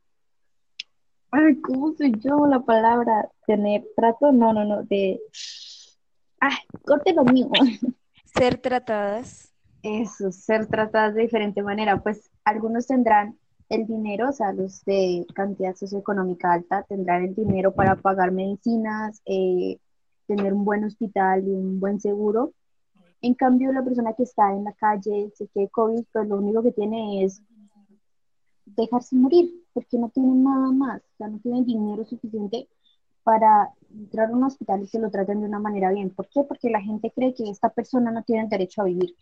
ay, 1.32 1.60
¿cómo 1.62 1.94
se 1.94 2.12
llama 2.12 2.48
la 2.48 2.60
palabra? 2.62 3.30
Tener 3.46 3.86
trato, 3.96 4.32
no, 4.32 4.54
no, 4.54 4.64
no, 4.64 4.84
de, 4.84 5.20
ah, 6.40 6.58
corte 6.86 7.14
lo 7.14 7.26
mío. 7.26 7.50
Ser 8.26 8.58
tratadas. 8.58 9.54
Eso, 9.84 10.32
ser 10.32 10.68
tratadas 10.68 11.16
de 11.16 11.24
diferente 11.24 11.62
manera, 11.62 12.02
pues 12.02 12.30
algunos 12.46 12.88
tendrán 12.88 13.38
el 13.70 13.86
dinero, 13.86 14.30
o 14.30 14.34
sea, 14.34 14.54
los 14.54 14.84
de 14.86 15.26
cantidad 15.34 15.76
socioeconómica 15.76 16.54
alta 16.54 16.84
tendrán 16.84 17.26
el 17.26 17.36
dinero 17.36 17.74
para 17.74 17.96
pagar 17.96 18.32
medicinas, 18.32 19.22
eh, 19.26 19.78
tener 20.26 20.54
un 20.54 20.64
buen 20.66 20.84
hospital 20.84 21.46
y 21.46 21.52
un 21.52 21.80
buen 21.80 22.00
seguro. 22.00 22.54
En 23.22 23.34
cambio, 23.34 23.72
la 23.74 23.84
persona 23.84 24.14
que 24.14 24.24
está 24.24 24.52
en 24.54 24.64
la 24.64 24.74
calle, 24.74 25.32
se 25.36 25.48
quede 25.48 25.70
COVID, 25.70 26.04
pues 26.12 26.28
lo 26.28 26.38
único 26.38 26.64
que 26.64 26.72
tiene 26.72 27.24
es 27.26 27.42
dejarse 28.66 29.16
morir, 29.16 29.52
porque 29.74 29.98
no 29.98 30.10
tiene 30.10 30.34
nada 30.36 30.72
más, 30.72 31.02
o 31.02 31.18
sea, 31.18 31.28
no 31.28 31.40
tiene 31.40 31.64
dinero 31.64 32.06
suficiente 32.06 32.68
para 33.24 33.74
entrar 33.92 34.30
a 34.30 34.34
un 34.34 34.44
hospital 34.44 34.84
y 34.84 34.88
que 34.88 35.00
lo 35.00 35.10
traten 35.10 35.42
de 35.42 35.48
una 35.48 35.60
manera 35.60 35.92
bien. 35.92 36.12
¿Por 36.12 36.30
qué? 36.30 36.44
Porque 36.44 36.70
la 36.70 36.82
gente 36.82 37.12
cree 37.14 37.34
que 37.34 37.50
esta 37.50 37.70
persona 37.70 38.12
no 38.12 38.24
tiene 38.24 38.48
derecho 38.48 38.82
a 38.82 38.86
vivir. 38.86 39.16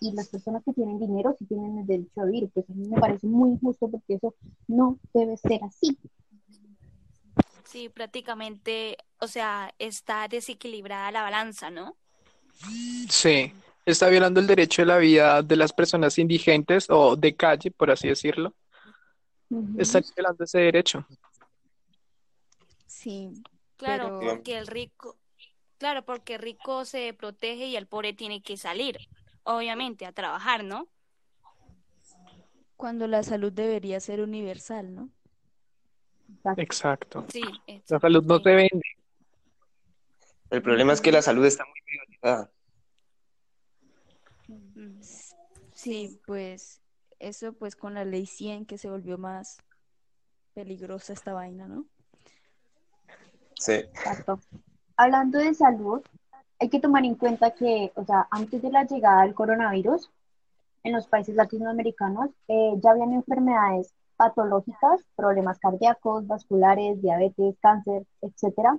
Y 0.00 0.12
las 0.12 0.28
personas 0.28 0.62
que 0.64 0.72
tienen 0.72 0.98
dinero 0.98 1.34
sí 1.38 1.46
tienen 1.46 1.78
el 1.78 1.86
derecho 1.86 2.20
a 2.20 2.24
vivir. 2.26 2.50
Pues 2.52 2.68
a 2.68 2.72
mí 2.74 2.88
me 2.88 3.00
parece 3.00 3.26
muy 3.26 3.50
injusto 3.50 3.90
porque 3.90 4.14
eso 4.14 4.34
no 4.68 4.98
debe 5.14 5.36
ser 5.36 5.62
así. 5.64 5.98
Sí, 7.64 7.88
prácticamente, 7.88 8.96
o 9.20 9.26
sea, 9.26 9.74
está 9.78 10.28
desequilibrada 10.28 11.10
la 11.10 11.22
balanza, 11.22 11.70
¿no? 11.70 11.96
Sí, 13.08 13.52
está 13.84 14.08
violando 14.08 14.40
el 14.40 14.46
derecho 14.46 14.82
de 14.82 14.86
la 14.86 14.98
vida 14.98 15.42
de 15.42 15.56
las 15.56 15.72
personas 15.72 16.18
indigentes 16.18 16.86
o 16.88 17.16
de 17.16 17.34
calle, 17.34 17.70
por 17.70 17.90
así 17.90 18.08
decirlo. 18.08 18.54
Está 19.78 20.00
violando 20.14 20.44
ese 20.44 20.58
derecho. 20.58 21.06
Sí, 22.86 23.30
Claro, 23.76 24.18
Pero- 24.18 24.32
porque 24.32 24.56
el 24.56 24.66
rico, 24.66 25.16
claro, 25.76 26.02
porque 26.06 26.36
el 26.36 26.40
rico 26.40 26.86
se 26.86 27.12
protege 27.12 27.66
y 27.66 27.76
el 27.76 27.86
pobre 27.86 28.14
tiene 28.14 28.40
que 28.40 28.56
salir, 28.56 28.96
obviamente, 29.46 30.04
a 30.04 30.12
trabajar, 30.12 30.62
¿no? 30.62 30.88
cuando 32.76 33.06
la 33.06 33.22
salud 33.22 33.52
debería 33.52 34.00
ser 34.00 34.20
universal, 34.20 34.94
¿no? 34.94 35.08
Exacto. 36.28 36.62
Exacto. 36.62 37.26
Sí, 37.32 37.42
La 37.88 37.98
salud 38.00 38.24
no 38.24 38.38
sí. 38.38 38.44
se 38.44 38.54
vende. 38.54 38.82
El 40.50 40.62
problema 40.62 40.92
es 40.92 41.00
que 41.00 41.10
la 41.10 41.22
salud 41.22 41.44
está 41.44 41.64
muy 41.64 41.80
privatizada. 41.82 42.50
Sí, 45.72 46.20
pues 46.26 46.80
eso 47.18 47.52
pues 47.54 47.74
con 47.74 47.94
la 47.94 48.04
ley 48.04 48.26
100 48.26 48.66
que 48.66 48.78
se 48.78 48.90
volvió 48.90 49.18
más 49.18 49.58
peligrosa 50.54 51.12
esta 51.12 51.32
vaina, 51.32 51.66
¿no? 51.66 51.86
Sí. 53.58 53.72
Exacto. 53.72 54.40
Hablando 54.96 55.38
de 55.38 55.52
salud, 55.54 56.02
hay 56.58 56.68
que 56.68 56.80
tomar 56.80 57.04
en 57.04 57.14
cuenta 57.14 57.50
que, 57.50 57.92
o 57.96 58.04
sea, 58.04 58.26
antes 58.30 58.62
de 58.62 58.70
la 58.70 58.84
llegada 58.84 59.22
del 59.22 59.34
coronavirus, 59.34 60.10
en 60.84 60.92
los 60.92 61.06
países 61.08 61.34
latinoamericanos 61.34 62.30
eh, 62.48 62.74
ya 62.82 62.92
habían 62.92 63.12
enfermedades 63.12 63.92
patológicas, 64.16 65.00
problemas 65.14 65.58
cardíacos, 65.58 66.26
vasculares, 66.26 67.02
diabetes, 67.02 67.56
cáncer, 67.60 68.06
etcétera. 68.22 68.78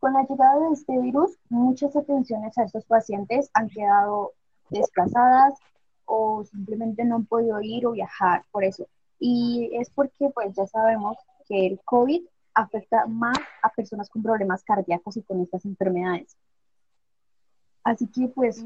Con 0.00 0.12
la 0.12 0.26
llegada 0.28 0.68
de 0.68 0.74
este 0.74 0.98
virus, 1.00 1.38
muchas 1.48 1.96
atenciones 1.96 2.58
a 2.58 2.64
estos 2.64 2.84
pacientes 2.84 3.50
han 3.54 3.68
quedado 3.70 4.32
desplazadas 4.68 5.54
o 6.04 6.44
simplemente 6.44 7.04
no 7.04 7.16
han 7.16 7.26
podido 7.26 7.60
ir 7.62 7.86
o 7.86 7.92
viajar 7.92 8.44
por 8.50 8.64
eso. 8.64 8.86
Y 9.18 9.70
es 9.72 9.88
porque, 9.90 10.28
pues, 10.34 10.54
ya 10.54 10.66
sabemos 10.66 11.16
que 11.48 11.66
el 11.66 11.80
COVID 11.84 12.22
afecta 12.52 13.06
más 13.06 13.38
a 13.62 13.70
personas 13.70 14.10
con 14.10 14.22
problemas 14.22 14.62
cardíacos 14.64 15.16
y 15.16 15.22
con 15.22 15.40
estas 15.40 15.64
enfermedades. 15.64 16.36
Así 17.84 18.06
que, 18.06 18.28
pues, 18.28 18.64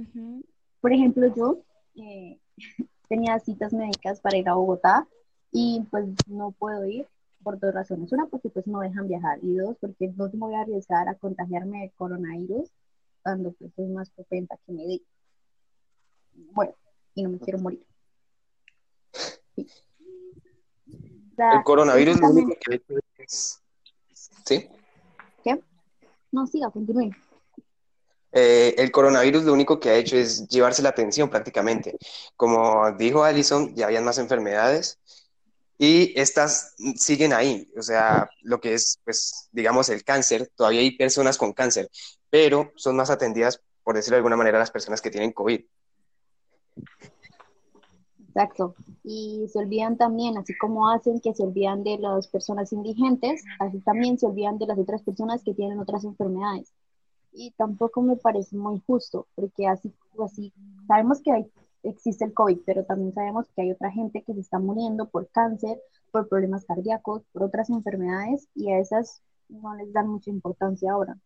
por 0.80 0.92
ejemplo, 0.92 1.26
yo 1.34 1.58
eh, 1.96 2.38
tenía 3.08 3.38
citas 3.40 3.72
médicas 3.72 4.20
para 4.20 4.38
ir 4.38 4.48
a 4.48 4.54
Bogotá 4.54 5.06
y 5.50 5.84
pues 5.90 6.06
no 6.26 6.52
puedo 6.52 6.87
ir 6.87 7.06
por 7.42 7.58
dos 7.58 7.75
razones. 7.75 8.12
Una, 8.12 8.26
porque 8.26 8.48
pues 8.48 8.66
no 8.66 8.80
dejan 8.80 9.08
viajar 9.08 9.38
y 9.42 9.54
dos, 9.54 9.76
porque 9.80 10.08
no 10.08 10.28
me 10.32 10.38
voy 10.38 10.54
a 10.54 10.60
arriesgar 10.60 11.08
a 11.08 11.16
contagiarme 11.16 11.82
de 11.82 11.90
coronavirus 11.90 12.70
cuando 13.22 13.52
pues 13.52 13.72
soy 13.75 13.87
más 13.87 14.10
propensa 14.10 14.56
que 14.64 14.72
me 14.72 14.87
dé. 14.87 15.02
Bueno, 16.52 16.72
y 17.14 17.22
no 17.22 17.30
me 17.30 17.38
quiero 17.38 17.58
morir. 17.58 17.84
Sí. 19.56 19.66
El 21.37 21.62
coronavirus 21.64 22.20
lo 22.20 22.30
único 22.30 22.52
que 22.60 22.82
es... 23.18 23.60
¿Sí? 24.44 24.68
¿Qué? 25.44 25.60
No, 26.32 26.46
siga, 26.46 26.70
continúe. 26.70 27.10
Eh, 28.32 28.75
el 28.76 28.90
coronavirus 28.90 29.44
lo 29.44 29.52
único 29.52 29.80
que 29.80 29.90
ha 29.90 29.97
hecho 29.97 30.16
es 30.16 30.47
llevarse 30.49 30.82
la 30.82 30.90
atención 30.90 31.30
prácticamente. 31.30 31.97
Como 32.37 32.92
dijo 32.92 33.25
Alison, 33.25 33.75
ya 33.75 33.87
habían 33.87 34.04
más 34.04 34.18
enfermedades 34.18 34.99
y 35.78 36.18
estas 36.18 36.75
siguen 36.97 37.32
ahí. 37.32 37.70
O 37.78 37.82
sea, 37.82 38.28
lo 38.42 38.61
que 38.61 38.75
es, 38.75 39.00
pues, 39.04 39.49
digamos, 39.52 39.88
el 39.88 40.04
cáncer, 40.04 40.50
todavía 40.56 40.80
hay 40.80 40.97
personas 40.97 41.38
con 41.38 41.52
cáncer, 41.52 41.88
pero 42.29 42.72
son 42.76 42.96
más 42.96 43.11
atendidas, 43.11 43.62
por 43.85 43.94
decirlo 43.94 44.16
de 44.16 44.18
alguna 44.18 44.37
manera, 44.37 44.59
las 44.59 44.70
personas 44.70 45.00
que 45.00 45.11
tienen 45.11 45.33
COVID. 45.33 45.64
Exacto. 48.29 48.74
Y 49.05 49.46
se 49.50 49.59
olvidan 49.59 49.96
también, 49.96 50.37
así 50.37 50.57
como 50.59 50.90
hacen 50.90 51.20
que 51.20 51.33
se 51.35 51.42
olvidan 51.42 51.83
de 51.83 51.98
las 51.98 52.29
personas 52.29 52.72
indigentes, 52.72 53.42
así 53.59 53.81
también 53.81 54.18
se 54.18 54.26
olvidan 54.26 54.59
de 54.59 54.66
las 54.66 54.79
otras 54.79 55.03
personas 55.03 55.42
que 55.42 55.55
tienen 55.55 55.79
otras 55.79 56.05
enfermedades. 56.05 56.72
Y 57.40 57.53
tampoco 57.53 58.03
me 58.03 58.16
parece 58.16 58.57
muy 58.57 58.83
justo, 58.85 59.29
porque 59.37 59.68
así, 59.68 59.92
así 60.24 60.53
sabemos 60.88 61.22
que 61.22 61.31
hay, 61.31 61.46
existe 61.85 62.24
el 62.24 62.35
COVID, 62.35 62.59
pero 62.66 62.85
también 62.85 63.14
sabemos 63.14 63.46
que 63.55 63.62
hay 63.62 63.70
otra 63.70 63.92
gente 63.92 64.24
que 64.24 64.35
se 64.35 64.40
está 64.40 64.59
muriendo 64.59 65.09
por 65.09 65.29
cáncer, 65.29 65.81
por 66.11 66.29
problemas 66.29 66.64
cardíacos, 66.64 67.22
por 67.31 67.44
otras 67.44 67.70
enfermedades, 67.70 68.48
y 68.57 68.72
a 68.72 68.81
esas 68.81 69.22
no 69.48 69.72
les 69.77 69.92
dan 69.92 70.09
mucha 70.09 70.31
importancia 70.31 70.90
ahora. 70.90 71.16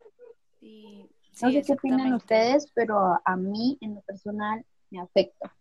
Sí, 0.61 1.09
No 1.41 1.51
sé 1.51 1.63
qué 1.63 1.73
opinan 1.73 2.13
ustedes, 2.13 2.71
pero 2.75 2.99
a, 2.99 3.23
a 3.25 3.37
mí 3.37 3.79
en 3.81 3.95
lo 3.95 4.03
personal 4.03 4.67
me 4.91 5.01
afecta. 5.01 5.57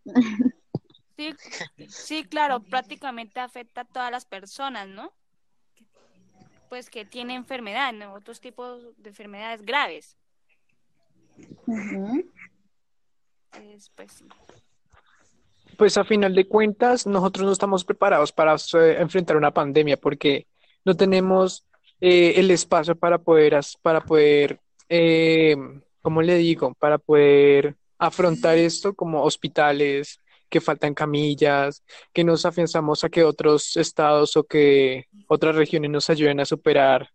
Sí, 1.16 1.34
sí, 1.88 2.24
claro, 2.26 2.60
prácticamente 2.62 3.40
afecta 3.40 3.82
a 3.82 3.86
todas 3.86 4.12
las 4.12 4.26
personas, 4.26 4.90
¿no? 4.90 5.14
Pues 6.68 6.90
que 6.90 7.06
tienen 7.06 7.38
enfermedad, 7.38 7.94
¿no? 7.94 8.16
Otros 8.16 8.42
tipos 8.42 8.82
de 8.98 9.10
enfermedades 9.10 9.62
graves. 9.62 10.18
Pues 15.78 15.98
a 15.98 16.04
final 16.04 16.36
de 16.36 16.48
cuentas, 16.48 17.08
nosotros 17.08 17.46
no 17.46 17.52
estamos 17.52 17.84
preparados 17.84 18.32
para 18.32 18.56
eh, 18.56 18.98
enfrentar 19.00 19.38
una 19.38 19.52
pandemia 19.52 19.98
porque 19.98 20.48
no 20.86 20.96
tenemos 20.96 21.66
eh, 22.00 22.34
el 22.36 22.52
espacio 22.52 22.96
para 22.96 23.18
poder, 23.18 23.60
para 23.82 24.02
poder, 24.02 24.60
eh, 24.90 25.56
¿cómo 26.02 26.22
le 26.22 26.36
digo? 26.36 26.74
Para 26.76 26.98
poder 26.98 27.76
afrontar 27.98 28.58
esto 28.58 28.94
como 28.94 29.24
hospitales, 29.24 30.20
que 30.52 30.62
faltan 30.62 30.94
camillas, 30.94 31.84
que 32.12 32.24
nos 32.24 32.46
afianzamos 32.46 33.04
a 33.04 33.10
que 33.10 33.24
otros 33.24 33.78
estados 33.78 34.36
o 34.36 34.44
que 34.44 35.06
otras 35.28 35.56
regiones 35.56 35.90
nos 35.90 36.10
ayuden 36.10 36.42
a 36.42 36.46
superar. 36.46 37.10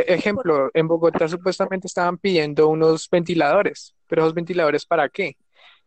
Ejemplo, 0.00 0.70
en 0.74 0.88
Bogotá 0.88 1.28
supuestamente 1.28 1.86
estaban 1.86 2.18
pidiendo 2.18 2.68
unos 2.68 3.08
ventiladores, 3.10 3.94
pero 4.06 4.22
esos 4.22 4.34
ventiladores 4.34 4.86
¿para 4.86 5.08
qué? 5.08 5.36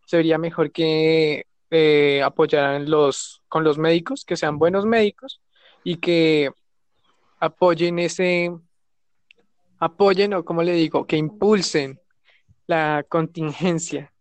Sería 0.06 0.38
mejor 0.38 0.72
que 0.72 1.46
eh, 1.72 2.22
apoyaran 2.24 2.90
los, 2.90 3.42
con 3.48 3.64
los 3.64 3.78
médicos, 3.78 4.24
que 4.26 4.38
sean 4.38 4.58
buenos 4.58 4.86
médicos 4.86 5.42
y 5.84 5.98
que 5.98 6.52
apoyen 7.40 8.00
ese, 8.00 8.52
apoyen 9.80 10.34
o 10.34 10.46
como 10.46 10.64
le 10.64 10.74
digo, 10.74 11.06
que 11.06 11.18
impulsen 11.18 12.00
la 12.68 13.06
contingencia. 13.08 14.12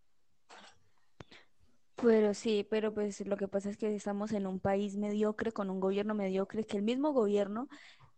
Pero 1.96 2.34
sí, 2.34 2.66
pero 2.68 2.92
pues 2.92 3.26
lo 3.26 3.36
que 3.36 3.48
pasa 3.48 3.70
es 3.70 3.76
que 3.76 3.94
estamos 3.94 4.32
en 4.32 4.46
un 4.46 4.60
país 4.60 4.96
mediocre, 4.96 5.52
con 5.52 5.70
un 5.70 5.80
gobierno 5.80 6.14
mediocre, 6.14 6.64
que 6.64 6.76
el 6.76 6.82
mismo 6.82 7.12
gobierno 7.12 7.68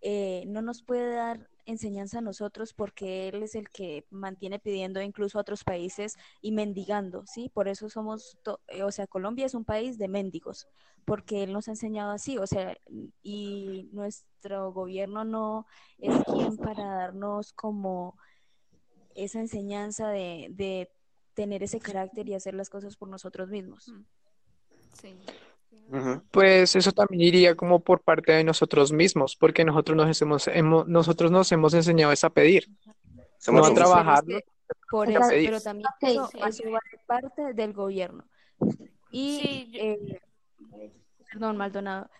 eh, 0.00 0.44
no 0.46 0.62
nos 0.62 0.82
puede 0.82 1.14
dar 1.14 1.48
enseñanza 1.64 2.18
a 2.18 2.22
nosotros 2.22 2.72
porque 2.72 3.28
él 3.28 3.42
es 3.42 3.54
el 3.54 3.68
que 3.68 4.06
mantiene 4.10 4.58
pidiendo 4.58 5.02
incluso 5.02 5.38
a 5.38 5.40
otros 5.40 5.64
países 5.64 6.16
y 6.40 6.52
mendigando, 6.52 7.24
¿sí? 7.26 7.50
Por 7.52 7.68
eso 7.68 7.88
somos, 7.88 8.38
eh, 8.68 8.82
o 8.82 8.92
sea, 8.92 9.06
Colombia 9.06 9.46
es 9.46 9.54
un 9.54 9.64
país 9.64 9.98
de 9.98 10.08
mendigos, 10.08 10.68
porque 11.04 11.42
él 11.42 11.52
nos 11.52 11.68
ha 11.68 11.72
enseñado 11.72 12.12
así, 12.12 12.38
o 12.38 12.46
sea, 12.46 12.76
y 13.22 13.88
nuestro 13.92 14.72
gobierno 14.72 15.24
no 15.24 15.66
es 15.98 16.14
quien 16.24 16.56
para 16.56 16.84
darnos 16.84 17.52
como 17.52 18.16
esa 19.14 19.40
enseñanza 19.40 20.08
de, 20.10 20.48
de 20.50 20.90
tener 21.34 21.62
ese 21.62 21.80
carácter 21.80 22.28
y 22.28 22.34
hacer 22.34 22.54
las 22.54 22.70
cosas 22.70 22.96
por 22.96 23.08
nosotros 23.08 23.50
mismos. 23.50 23.92
Sí. 24.92 25.18
Pues 26.30 26.74
eso 26.74 26.90
también 26.92 27.22
iría 27.22 27.54
como 27.54 27.80
por 27.80 28.00
parte 28.02 28.32
de 28.32 28.42
nosotros 28.44 28.92
mismos, 28.92 29.36
porque 29.36 29.64
nosotros 29.64 29.96
nos 29.96 30.20
hemos, 30.22 30.48
hemos- 30.48 30.88
nosotros 30.88 31.30
nos 31.30 31.50
hemos 31.52 31.74
enseñado 31.74 32.12
es 32.12 32.24
a 32.24 32.30
pedir, 32.30 32.68
Somos 33.38 33.72
no 33.72 33.92
a 33.94 34.22
que- 34.22 34.44
por 34.90 35.08
eso, 35.08 35.20
pedir. 35.28 35.50
pero 35.50 35.60
también 35.60 35.88
eso, 36.00 36.26
sí. 36.28 36.38
eso 36.44 36.70
va 36.70 36.80
de 36.90 36.98
parte 37.06 37.54
del 37.54 37.72
gobierno. 37.72 38.24
Y, 39.10 39.38
Sí, 39.40 39.70
yo- 39.72 39.80
eh, 39.80 40.92
perdón, 41.30 41.56
Maldonado, 41.56 42.10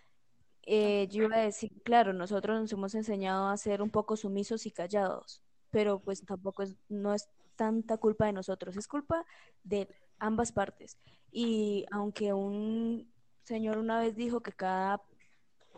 eh, 0.62 1.08
yo 1.10 1.24
iba 1.24 1.36
a 1.36 1.40
decir, 1.40 1.72
claro, 1.84 2.12
nosotros 2.12 2.60
nos 2.60 2.72
hemos 2.72 2.94
enseñado 2.94 3.48
a 3.48 3.56
ser 3.56 3.82
un 3.82 3.90
poco 3.90 4.16
sumisos 4.16 4.66
y 4.66 4.70
callados, 4.70 5.42
pero 5.70 5.98
pues 6.00 6.24
tampoco 6.24 6.62
es, 6.62 6.76
no 6.88 7.14
es 7.14 7.28
tanta 7.56 7.96
culpa 7.96 8.26
de 8.26 8.32
nosotros, 8.32 8.76
es 8.76 8.86
culpa 8.86 9.24
de 9.64 9.88
ambas 10.18 10.52
partes. 10.52 10.98
Y 11.32 11.84
aunque 11.90 12.32
un 12.32 13.10
señor 13.46 13.78
una 13.78 14.00
vez 14.00 14.16
dijo 14.16 14.40
que 14.40 14.52
cada 14.52 15.00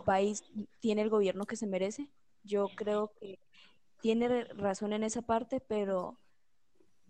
país 0.05 0.43
tiene 0.81 1.03
el 1.03 1.11
gobierno 1.11 1.45
que 1.45 1.57
se 1.57 1.67
merece, 1.67 2.09
yo 2.43 2.69
creo 2.75 3.13
que 3.21 3.39
tiene 4.01 4.45
razón 4.45 4.93
en 4.93 5.03
esa 5.03 5.23
parte, 5.23 5.61
pero 5.61 6.19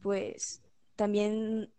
pues 0.02 0.62
también 0.96 1.72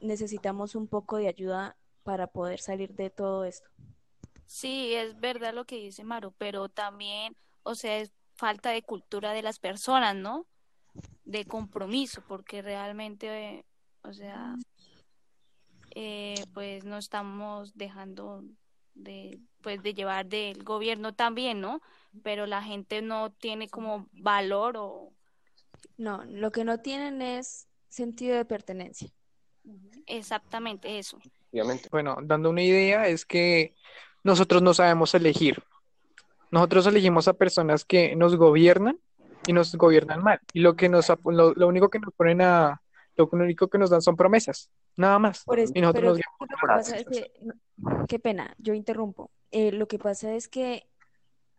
necesitamos 0.00 0.74
un 0.74 0.88
poco 0.88 1.16
de 1.16 1.28
ayuda 1.28 1.76
para 2.02 2.26
poder 2.26 2.60
salir 2.60 2.94
de 2.94 3.10
todo 3.10 3.44
esto. 3.44 3.70
Sí, 4.46 4.94
es 4.94 5.18
verdad 5.20 5.54
lo 5.54 5.64
que 5.64 5.76
dice 5.76 6.02
Maru, 6.02 6.32
pero 6.36 6.68
también, 6.68 7.36
o 7.62 7.76
sea, 7.76 7.98
es 7.98 8.12
falta 8.34 8.70
de 8.70 8.82
cultura 8.82 9.32
de 9.32 9.42
las 9.42 9.60
personas, 9.60 10.16
¿no? 10.16 10.46
De 11.24 11.44
compromiso, 11.44 12.22
porque 12.26 12.62
realmente, 12.62 13.64
o 14.02 14.12
sea, 14.12 14.56
eh, 15.94 16.44
pues 16.54 16.84
no 16.84 16.98
estamos 16.98 17.76
dejando 17.76 18.42
de, 18.94 19.40
pues, 19.60 19.82
de 19.82 19.94
llevar 19.94 20.26
del 20.26 20.62
gobierno 20.64 21.14
también, 21.14 21.60
¿no? 21.60 21.80
Pero 22.22 22.46
la 22.46 22.62
gente 22.62 23.02
no 23.02 23.30
tiene 23.32 23.68
como 23.68 24.08
valor 24.12 24.76
o... 24.76 25.12
No, 25.96 26.24
lo 26.24 26.50
que 26.50 26.64
no 26.64 26.78
tienen 26.78 27.22
es 27.22 27.68
sentido 27.88 28.36
de 28.36 28.44
pertenencia. 28.44 29.08
Exactamente 30.06 30.98
eso. 30.98 31.18
Obviamente. 31.52 31.88
Bueno, 31.90 32.16
dando 32.22 32.50
una 32.50 32.62
idea, 32.62 33.06
es 33.06 33.24
que 33.24 33.74
nosotros 34.24 34.62
no 34.62 34.74
sabemos 34.74 35.14
elegir. 35.14 35.62
Nosotros 36.50 36.86
elegimos 36.86 37.28
a 37.28 37.34
personas 37.34 37.84
que 37.84 38.16
nos 38.16 38.36
gobiernan 38.36 38.98
y 39.46 39.52
nos 39.52 39.74
gobiernan 39.74 40.22
mal. 40.22 40.40
Y 40.52 40.60
lo 40.60 40.76
que 40.76 40.88
nos 40.88 41.12
lo, 41.24 41.54
lo 41.54 41.68
único 41.68 41.88
que 41.88 41.98
nos 41.98 42.12
ponen 42.14 42.42
a, 42.42 42.82
lo 43.16 43.28
único 43.32 43.68
que 43.68 43.78
nos 43.78 43.90
dan 43.90 44.02
son 44.02 44.16
promesas, 44.16 44.70
nada 44.96 45.18
más. 45.18 45.44
Por 45.44 45.58
eso, 45.58 45.72
Y 45.74 45.80
nosotros 45.80 46.00
pero 46.00 46.78
nos 46.78 46.88
es 46.88 47.04
guiamos 47.04 47.10
que 47.10 47.32
qué 48.08 48.18
pena, 48.18 48.54
yo 48.58 48.74
interrumpo. 48.74 49.30
Eh, 49.50 49.72
lo 49.72 49.86
que 49.88 49.98
pasa 49.98 50.34
es 50.34 50.48
que 50.48 50.88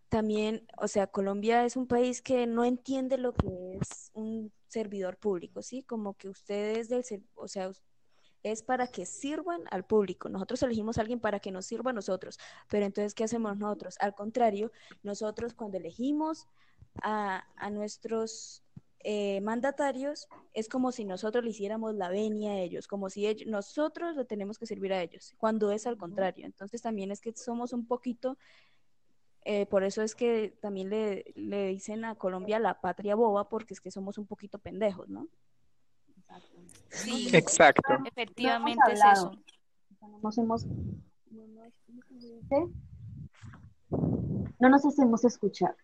también, 0.10 0.68
o 0.78 0.88
sea, 0.88 1.08
Colombia 1.08 1.66
es 1.66 1.76
un 1.76 1.88
país 1.88 2.22
que 2.22 2.46
no 2.46 2.66
entiende 2.66 3.18
lo 3.18 3.34
que 3.34 3.78
es 3.82 4.12
un 4.14 4.52
servidor 4.68 5.18
público, 5.18 5.62
¿sí? 5.62 5.84
Como 5.84 6.16
que 6.16 6.30
ustedes 6.30 6.90
del, 6.90 7.04
o 7.36 7.48
sea, 7.48 7.72
es 8.44 8.62
para 8.62 8.88
que 8.88 9.06
sirvan 9.06 9.64
al 9.72 9.86
público. 9.86 10.30
Nosotros 10.30 10.62
elegimos 10.64 10.98
a 10.98 11.02
alguien 11.02 11.20
para 11.20 11.40
que 11.40 11.52
nos 11.52 11.66
sirva 11.66 11.92
a 11.92 11.94
nosotros, 11.94 12.38
pero 12.70 12.86
entonces, 12.86 13.14
¿qué 13.14 13.24
hacemos 13.24 13.58
nosotros? 13.58 13.96
Al 14.00 14.14
contrario, 14.14 14.72
nosotros 15.02 15.54
cuando 15.54 15.78
elegimos 15.78 16.48
a, 17.02 17.46
a 17.56 17.70
nuestros 17.70 18.63
eh, 19.04 19.42
mandatarios, 19.42 20.28
es 20.54 20.70
como 20.70 20.92
si 20.92 21.06
nosotros 21.06 21.44
le 21.44 21.52
hiciéramos 21.52 21.94
la 21.96 22.10
venia 22.10 22.52
a 22.52 22.60
ellos, 22.60 22.88
como 22.88 23.10
si 23.10 23.28
ellos, 23.28 23.48
nosotros 23.48 24.16
le 24.16 24.26
tenemos 24.26 24.58
que 24.58 24.66
servir 24.66 24.94
a 24.94 25.02
ellos, 25.02 25.34
cuando 25.38 25.72
es 25.72 25.86
al 25.88 25.98
contrario. 25.98 26.46
Entonces 26.46 26.82
también 26.82 27.12
es 27.12 27.20
que 27.20 27.34
somos 27.36 27.74
un 27.74 27.86
poquito, 27.86 28.38
eh, 29.46 29.66
por 29.66 29.84
eso 29.84 30.02
es 30.02 30.16
que 30.16 30.56
también 30.62 30.90
le, 30.90 31.26
le 31.36 31.68
dicen 31.68 32.06
a 32.06 32.16
Colombia 32.16 32.60
la 32.60 32.80
patria 32.80 33.16
boba, 33.16 33.50
porque 33.50 33.74
es 33.74 33.82
que 33.82 33.92
somos 33.92 34.18
un 34.18 34.26
poquito 34.26 34.58
pendejos, 34.58 35.10
¿no? 35.10 35.28
Sí, 36.90 37.30
Exacto. 37.34 37.94
efectivamente 38.06 38.94
es 38.94 39.02
hablado. 39.02 39.32
eso. 39.32 39.44
No 40.02 40.20
nos 40.20 40.38
hemos, 40.38 40.66
no. 41.30 41.54
No 44.60 44.76
hacemos 44.76 45.26
escuchar. 45.26 45.76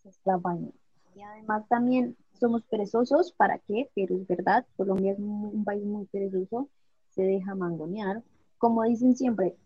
Esa 0.00 0.08
es 0.10 0.20
la 0.24 0.36
vaina. 0.36 0.70
Y 1.14 1.22
además 1.22 1.66
también 1.68 2.16
somos 2.38 2.62
perezosos, 2.64 3.32
¿para 3.32 3.58
qué? 3.60 3.90
Pero 3.94 4.16
es 4.16 4.26
verdad, 4.26 4.66
Colombia 4.76 5.12
es 5.12 5.18
un, 5.18 5.50
un 5.54 5.64
país 5.64 5.84
muy 5.84 6.06
perezoso, 6.06 6.68
se 7.10 7.22
deja 7.22 7.54
mangonear. 7.54 8.22
Como 8.58 8.82
dicen 8.84 9.16
siempre, 9.16 9.56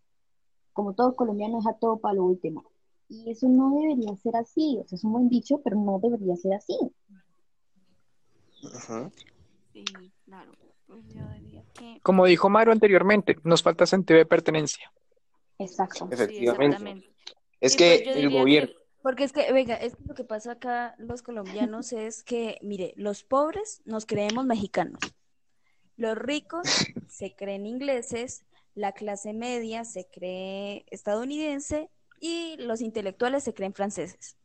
como 0.73 0.95
todo 0.95 1.15
colombiano 1.17 1.59
deja 1.59 1.75
todo 1.79 1.99
para 1.99 2.15
lo 2.15 2.25
último. 2.25 2.65
Y 3.09 3.31
eso 3.31 3.49
no 3.49 3.75
debería 3.77 4.15
ser 4.17 4.37
así, 4.37 4.79
o 4.81 4.87
sea, 4.87 4.97
es 4.97 5.05
un 5.05 5.13
buen 5.13 5.29
dicho, 5.29 5.61
pero 5.63 5.77
no 5.77 5.99
debería 6.01 6.37
ser 6.37 6.55
así. 6.55 6.77
Ajá. 8.75 9.11
Sí, 9.73 9.85
claro. 10.25 10.53
Pues 10.87 11.07
yo 11.15 11.23
diría 11.41 11.65
que 11.75 12.01
Como 12.03 12.27
dijo 12.27 12.49
Maru 12.49 12.73
anteriormente, 12.73 13.37
nos 13.45 13.63
falta 13.63 13.87
sentido 13.87 14.19
de 14.19 14.27
pertenencia. 14.27 14.93
Exacto. 15.59 16.07
sí, 16.09 16.15
Efectivamente. 16.15 16.77
exactamente. 16.77 17.09
Es 17.61 17.73
Sí, 17.73 17.79
que 17.79 18.01
pues 18.05 18.17
el 18.17 18.31
gobierno, 18.31 18.75
Porque 19.03 19.25
es 19.25 19.33
que, 19.33 19.51
venga, 19.53 19.75
es 19.77 19.97
que 19.97 20.05
lo 20.05 20.15
que 20.15 20.25
pasa 20.25 20.53
acá 20.53 20.95
los 20.99 21.23
colombianos 21.23 21.93
es 21.93 22.23
que, 22.23 22.59
mire, 22.63 22.93
los 22.97 23.25
pobres 23.25 23.81
nos 23.85 24.05
creemos 24.05 24.45
mexicanos, 24.45 25.01
los 25.97 26.17
ricos 26.17 26.69
se 27.09 27.35
creen 27.35 27.67
ingleses, 27.67 28.45
la 28.75 28.93
clase 28.93 29.33
media 29.33 29.85
se 29.85 30.07
cree 30.07 30.85
estadounidense 30.91 31.91
y 32.21 32.57
los 32.59 32.81
intelectuales 32.81 33.45
se 33.45 33.55
creen 33.55 33.73
franceses. 33.75 34.37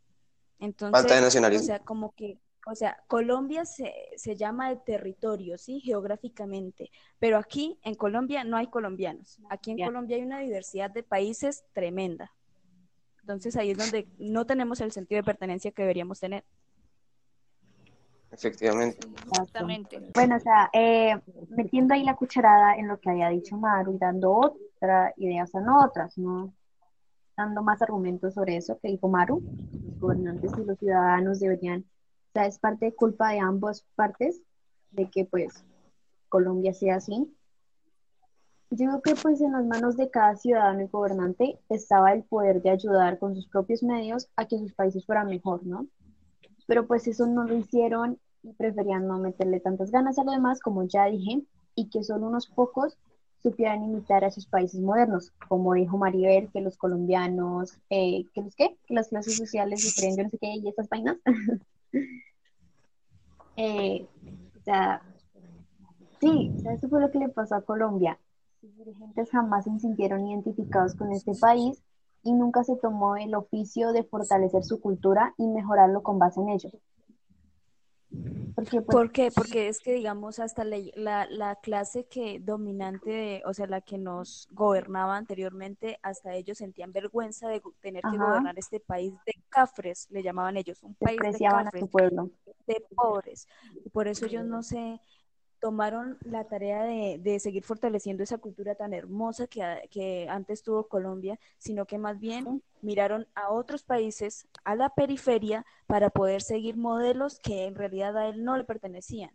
Entonces, 0.59 1.01
falta 1.01 1.15
de 1.15 1.21
o 1.21 1.23
nacionalismo. 1.23 1.65
sea, 1.65 1.79
como 1.79 2.15
que, 2.15 2.39
o 2.65 2.75
sea, 2.75 2.97
Colombia 3.07 3.65
se, 3.65 3.93
se 4.15 4.35
llama 4.37 4.71
el 4.71 4.81
territorio, 4.83 5.57
¿sí? 5.57 5.81
Geográficamente, 5.81 6.91
pero 7.19 7.37
aquí 7.37 7.77
en 7.83 7.95
Colombia 7.95 8.43
no 8.45 8.55
hay 8.57 8.67
colombianos. 8.67 9.39
Aquí 9.49 9.71
en. 9.71 9.85
Colombia 9.85 10.15
hay 10.15 10.23
una 10.23 10.39
diversidad 10.39 10.89
de 10.91 11.03
países 11.03 11.65
tremenda. 11.73 12.31
Entonces 13.25 13.55
ahí 13.55 13.71
es 13.71 13.77
donde 13.79 14.07
no 14.19 14.45
tenemos 14.45 14.81
el 14.81 14.91
sentido 14.91 15.17
de 15.17 15.23
pertenencia 15.23 15.71
que 15.71 15.81
deberíamos 15.81 16.19
tener. 16.19 16.43
Efectivamente. 18.31 18.99
Exactamente. 19.27 20.11
Bueno, 20.13 20.35
o 20.35 20.39
sea, 20.39 20.69
eh, 20.71 21.19
metiendo 21.49 21.95
ahí 21.95 22.03
la 22.03 22.15
cucharada 22.15 22.75
en 22.75 22.87
lo 22.87 22.99
que 22.99 23.09
había 23.09 23.29
dicho 23.29 23.57
Maru 23.57 23.95
y 23.95 23.97
dando 23.97 24.31
otra 24.31 25.11
idea, 25.17 25.45
o 25.45 25.47
sea, 25.47 25.61
no 25.61 25.83
otras, 25.83 26.15
no 26.19 26.53
dando 27.35 27.63
más 27.63 27.81
argumentos 27.81 28.35
sobre 28.35 28.57
eso 28.57 28.77
que 28.79 28.89
dijo 28.89 29.07
Maru, 29.07 29.41
los 29.41 29.99
gobernantes 29.99 30.51
y 30.55 30.63
los 30.63 30.77
ciudadanos 30.77 31.39
deberían, 31.39 31.79
o 31.81 32.31
sea, 32.31 32.45
es 32.45 32.59
parte 32.59 32.85
de 32.85 32.93
culpa 32.93 33.31
de 33.31 33.39
ambas 33.39 33.83
partes 33.95 34.39
de 34.91 35.09
que 35.09 35.25
pues 35.25 35.65
Colombia 36.29 36.73
sea 36.73 36.97
así. 36.97 37.34
Yo 38.71 38.87
creo 38.87 39.01
que 39.01 39.21
pues 39.21 39.41
en 39.41 39.51
las 39.51 39.65
manos 39.65 39.95
de 39.95 40.09
cada 40.09 40.35
ciudadano 40.35 40.81
y 40.81 40.87
gobernante 40.87 41.59
estaba 41.69 42.13
el 42.13 42.23
poder 42.23 42.61
de 42.61 42.71
ayudar 42.71 43.19
con 43.19 43.35
sus 43.35 43.47
propios 43.47 43.83
medios 43.83 44.27
a 44.35 44.45
que 44.45 44.57
sus 44.57 44.73
países 44.73 45.05
fueran 45.05 45.27
mejor, 45.27 45.65
¿no? 45.65 45.87
Pero 46.67 46.87
pues 46.87 47.07
eso 47.07 47.27
no 47.27 47.43
lo 47.43 47.55
hicieron 47.55 48.19
y 48.43 48.53
preferían 48.53 49.07
no 49.07 49.19
meterle 49.19 49.59
tantas 49.59 49.91
ganas 49.91 50.17
a 50.17 50.23
lo 50.23 50.31
demás, 50.31 50.59
como 50.59 50.83
ya 50.83 51.05
dije, 51.05 51.43
y 51.75 51.89
que 51.89 52.03
solo 52.03 52.27
unos 52.27 52.47
pocos 52.47 52.97
supieran 53.45 53.83
imitar 53.83 54.25
a 54.25 54.31
sus 54.31 54.47
países 54.47 54.81
modernos, 54.81 55.31
como 55.47 55.75
dijo 55.75 55.97
Maribel, 55.97 56.49
que 56.51 56.61
los 56.61 56.77
colombianos, 56.77 57.77
eh, 57.91 58.25
que 58.33 58.41
los 58.41 58.55
qué, 58.55 58.75
que 58.87 58.93
las 58.95 59.09
clases 59.09 59.37
sociales 59.37 59.83
diferentes, 59.83 60.25
no 60.25 60.29
sé 60.31 60.37
qué, 60.39 60.55
y 60.55 60.67
esas 60.67 60.89
vainas. 60.89 61.17
Eh, 63.57 64.05
o 64.59 64.63
sea, 64.65 65.01
sí, 66.19 66.51
o 66.53 66.59
sea, 66.59 66.73
eso 66.73 66.89
fue 66.89 66.99
lo 66.99 67.09
que 67.09 67.19
le 67.19 67.29
pasó 67.29 67.55
a 67.55 67.61
Colombia. 67.61 68.19
Sus 68.65 68.77
dirigentes 68.79 69.29
jamás 69.29 69.65
se 69.65 69.79
sintieron 69.79 70.25
identificados 70.25 70.95
con 70.95 71.11
este 71.11 71.33
país 71.39 71.83
y 72.23 72.33
nunca 72.33 72.63
se 72.63 72.75
tomó 72.77 73.15
el 73.15 73.35
oficio 73.35 73.91
de 73.91 74.03
fortalecer 74.03 74.63
su 74.63 74.79
cultura 74.81 75.35
y 75.37 75.45
mejorarlo 75.47 76.01
con 76.01 76.17
base 76.17 76.41
en 76.41 76.49
ello. 76.49 76.69
Porque, 78.55 78.81
pues, 78.81 78.97
¿Por 78.97 79.11
qué? 79.11 79.29
Porque 79.35 79.67
es 79.67 79.79
que, 79.81 79.93
digamos, 79.93 80.39
hasta 80.39 80.63
la, 80.63 80.77
la, 80.95 81.27
la 81.29 81.55
clase 81.57 82.07
que 82.07 82.39
dominante, 82.39 83.11
de- 83.11 83.43
o 83.45 83.53
sea, 83.53 83.67
la 83.67 83.81
que 83.81 83.99
nos 83.99 84.47
gobernaba 84.51 85.15
anteriormente, 85.15 85.99
hasta 86.01 86.33
ellos 86.33 86.57
sentían 86.57 86.91
vergüenza 86.91 87.47
de 87.47 87.61
tener 87.81 88.01
que 88.01 88.07
Ajá. 88.07 88.25
gobernar 88.25 88.57
este 88.57 88.79
país 88.79 89.13
de 89.27 89.33
cafres, 89.49 90.07
le 90.09 90.23
llamaban 90.23 90.57
ellos, 90.57 90.81
un 90.81 90.95
país 90.95 91.21
de 91.21 91.45
a 91.45 91.63
cafres, 91.65 91.81
su 91.81 91.87
pueblo. 91.91 92.29
de 92.65 92.83
pobres. 92.95 93.47
Y 93.83 93.89
por 93.91 94.07
eso 94.07 94.25
ellos 94.25 94.43
no 94.43 94.63
se 94.63 94.99
tomaron 95.65 96.19
la 96.21 96.43
tarea 96.43 96.83
de, 96.83 97.19
de 97.19 97.39
seguir 97.39 97.63
fortaleciendo 97.63 98.21
esa 98.21 98.37
cultura 98.37 98.75
tan 98.75 98.93
hermosa 98.93 99.47
que, 99.47 99.89
que 99.89 100.29
antes 100.29 100.61
tuvo 100.61 100.87
Colombia, 100.87 101.39
sino 101.57 101.87
que 101.87 101.97
más 101.97 102.19
bien 102.19 102.61
miraron 102.83 103.25
a 103.33 103.49
otros 103.49 103.81
países, 103.81 104.47
a 104.63 104.75
la 104.75 104.89
periferia, 104.89 105.65
para 105.87 106.11
poder 106.11 106.43
seguir 106.43 106.77
modelos 106.77 107.39
que 107.39 107.65
en 107.65 107.73
realidad 107.73 108.15
a 108.15 108.27
él 108.27 108.43
no 108.43 108.55
le 108.57 108.63
pertenecían. 108.63 109.31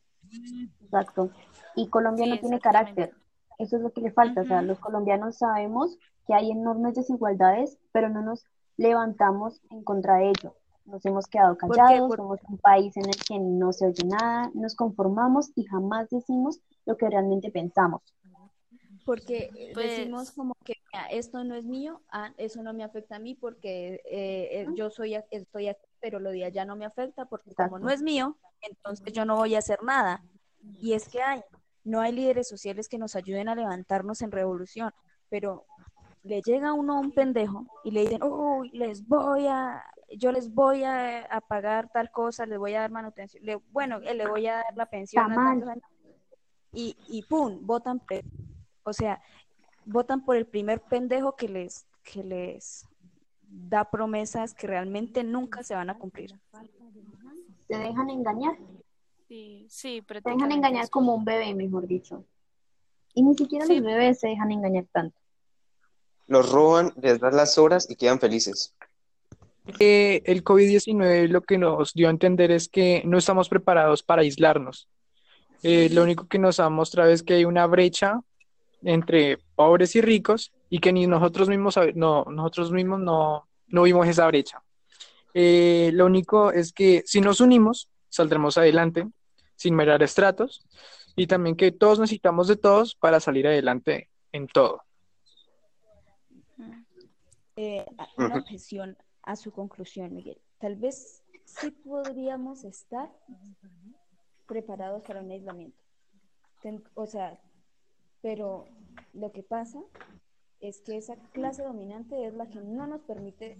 Exacto. 0.84 1.32
Y 1.74 1.88
Colombia 1.88 2.26
Sí, 2.26 2.30
no 2.30 2.38
tiene 2.38 2.60
carácter. 2.60 3.12
Eso 3.58 3.78
es 3.78 3.82
lo 3.82 3.92
que 3.92 4.00
le 4.00 4.12
falta. 4.12 4.42
O 4.42 4.44
sea, 4.44 4.62
los 4.62 4.78
colombianos 4.78 5.36
sabemos 5.36 5.98
que 6.28 6.34
hay 6.34 6.52
enormes 6.52 6.94
desigualdades, 6.94 7.76
pero 7.90 8.08
no 8.08 8.22
nos 8.22 8.46
levantamos 8.76 9.60
en 9.72 9.82
contra 9.82 10.18
de 10.18 10.28
ello. 10.28 10.54
Nos 10.90 11.05
hemos 11.07 11.26
quedado 11.29 11.57
callados, 11.57 12.09
Por- 12.09 12.16
somos 12.16 12.40
un 12.48 12.59
país 12.59 12.96
en 12.96 13.07
el 13.09 13.14
que 13.26 13.38
no 13.38 13.72
se 13.72 13.87
oye 13.87 14.05
nada, 14.05 14.50
nos 14.55 14.74
conformamos 14.74 15.50
y 15.55 15.64
jamás 15.64 16.09
decimos 16.11 16.59
lo 16.85 16.96
que 16.96 17.09
realmente 17.09 17.50
pensamos. 17.50 18.03
Porque 19.05 19.50
Pues- 19.74 19.96
decimos 19.98 20.33
como 20.33 20.55
que 20.64 20.74
"Mira, 20.92 21.07
esto 21.07 21.42
no 21.44 21.55
es 21.55 21.64
mío, 21.64 22.00
ah, 22.11 22.33
eso 22.37 22.62
no 22.62 22.72
me 22.72 22.85
afecta 22.85 23.16
a 23.16 23.18
mí 23.18 23.35
porque 23.35 23.94
eh, 24.05 24.48
eh, 24.62 24.66
yo 24.74 24.90
soy 24.90 25.14
estoy 25.31 25.68
aquí, 25.68 25.87
pero 26.00 26.18
lo 26.18 26.31
de 26.31 26.44
allá 26.44 26.64
no 26.64 26.76
me 26.76 26.85
afecta 26.85 27.24
porque 27.24 27.55
como 27.55 27.79
no 27.79 27.88
es 27.90 28.03
mío, 28.03 28.37
entonces 28.61 29.12
yo 29.12 29.24
no 29.24 29.37
voy 29.37 29.55
a 29.55 29.59
hacer 29.59 29.83
nada. 29.83 30.22
Y 30.81 30.92
es 30.94 31.09
que 31.09 31.22
hay, 31.22 31.42
no 31.85 32.00
hay 32.00 32.12
líderes 32.12 32.48
sociales 32.48 32.88
que 32.88 32.98
nos 32.98 33.16
ayuden 33.16 33.48
a 33.48 33.55
levantarnos 33.55 34.22
en 34.22 34.31
revolución, 34.33 34.92
pero 35.29 35.64
le 36.22 36.42
llega 36.42 36.72
uno 36.74 36.96
a 36.96 37.00
un 37.00 37.12
pendejo 37.12 37.66
y 37.85 37.92
le 37.92 38.03
dicen, 38.03 38.22
uy, 38.22 38.70
les 38.72 39.07
voy 39.09 39.46
a, 39.46 39.83
yo 40.16 40.33
les 40.33 40.53
voy 40.53 40.85
a, 40.85 41.23
a 41.25 41.40
pagar 41.40 41.90
tal 41.92 42.11
cosa, 42.11 42.46
les 42.46 42.59
voy 42.59 42.75
a 42.75 42.81
dar 42.81 42.90
manutención, 42.90 43.44
le- 43.44 43.61
bueno, 43.70 43.99
eh, 44.03 44.14
le 44.14 44.27
voy 44.29 44.46
a 44.46 44.57
dar 44.57 44.77
la 44.77 44.87
pensión 44.87 45.31
a 45.33 45.64
y, 46.73 46.96
y 47.09 47.23
pum, 47.23 47.59
votan, 47.66 48.01
o 48.85 48.92
sea, 48.92 49.20
votan 49.85 50.25
por 50.25 50.37
el 50.37 50.46
primer 50.46 50.81
pendejo 50.81 51.35
que 51.37 51.49
les, 51.49 51.87
que 52.03 52.23
les 52.23 52.87
da 53.42 53.90
promesas 53.90 54.55
que 54.55 54.66
realmente 54.66 55.25
nunca 55.25 55.62
se 55.64 55.75
van 55.75 55.90
a 55.90 55.99
cumplir. 55.99 56.38
Se 57.68 57.77
dejan 57.79 58.11
engañar. 58.11 58.57
Sí, 59.29 59.66
sí, 59.68 59.79
Se 59.88 59.88
dejan 59.90 60.05
prácticamente 60.07 60.55
engañar 60.57 60.90
como 60.90 61.14
un 61.14 61.25
bebé, 61.25 61.55
mejor 61.55 61.87
dicho. 61.87 62.25
Y 63.14 63.23
ni 63.23 63.35
siquiera 63.37 63.66
Sí. 63.66 63.77
los 63.77 63.85
bebés 63.85 64.20
se 64.20 64.29
dejan 64.29 64.53
engañar 64.53 64.87
tanto. 64.92 65.16
Los 66.29 66.51
roban, 66.53 66.92
les 67.01 67.18
dan 67.18 67.35
las 67.37 67.59
horas 67.59 67.90
y 67.90 67.96
quedan 67.96 68.20
felices. 68.20 68.75
Eh, 69.78 70.22
el 70.24 70.42
COVID-19 70.42 71.28
lo 71.28 71.42
que 71.42 71.59
nos 71.59 71.94
dio 71.94 72.09
a 72.09 72.11
entender 72.11 72.50
es 72.50 72.68
que 72.68 73.02
no 73.04 73.18
estamos 73.18 73.48
preparados 73.48 74.02
para 74.02 74.22
aislarnos. 74.22 74.88
Eh, 75.62 75.90
lo 75.90 76.02
único 76.02 76.26
que 76.26 76.38
nos 76.38 76.59
ha 76.61 76.68
mostrado 76.70 77.11
es 77.11 77.22
que 77.22 77.35
hay 77.35 77.44
una 77.44 77.66
brecha 77.66 78.20
entre 78.83 79.38
pobres 79.54 79.94
y 79.96 80.00
ricos 80.00 80.52
y 80.70 80.78
que 80.78 80.92
ni 80.92 81.06
nosotros 81.06 81.48
mismos, 81.48 81.78
no, 81.94 82.24
nosotros 82.24 82.72
mismos 82.72 83.00
no, 83.00 83.48
no 83.68 83.83
vimos 83.83 84.06
esa 84.09 84.26
brecha. 84.26 84.62
Eh, 85.35 85.90
lo 85.92 86.06
único 86.06 86.50
es 86.50 86.72
que 86.72 87.02
si 87.06 87.20
nos 87.20 87.40
unimos, 87.40 87.88
saldremos 88.09 88.59
adelante 88.59 89.06
sin 89.54 89.76
mirar 89.76 90.02
estratos 90.02 90.64
y 91.14 91.26
también 91.26 91.56
que 91.56 91.72
todos 91.72 91.98
necesitamos 92.00 92.48
de 92.48 92.56
todos 92.56 92.94
para 92.94 93.20
salir 93.20 93.46
adelante 93.46 94.09
en 94.33 94.46
todo. 94.48 94.83
Eh, 97.56 97.85
una 98.16 98.37
objeción 98.37 98.96
a 99.30 99.36
su 99.36 99.52
conclusión, 99.52 100.12
Miguel. 100.12 100.40
Tal 100.58 100.74
vez 100.74 101.22
sí 101.44 101.70
podríamos 101.70 102.64
estar 102.64 103.08
preparados 104.46 105.04
para 105.04 105.20
un 105.20 105.30
aislamiento. 105.30 105.78
O 106.94 107.06
sea, 107.06 107.40
pero 108.22 108.66
lo 109.12 109.30
que 109.30 109.44
pasa 109.44 109.80
es 110.60 110.80
que 110.80 110.96
esa 110.96 111.14
clase 111.32 111.62
dominante 111.62 112.26
es 112.26 112.34
la 112.34 112.48
que 112.48 112.60
no 112.60 112.88
nos 112.88 113.02
permite 113.02 113.56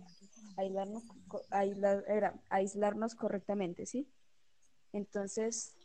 aislarnos, 0.57 1.05
aislar- 1.51 2.05
era, 2.09 2.35
aislarnos 2.49 3.15
correctamente, 3.15 3.87
¿sí? 3.87 4.09
Entonces, 4.93 5.77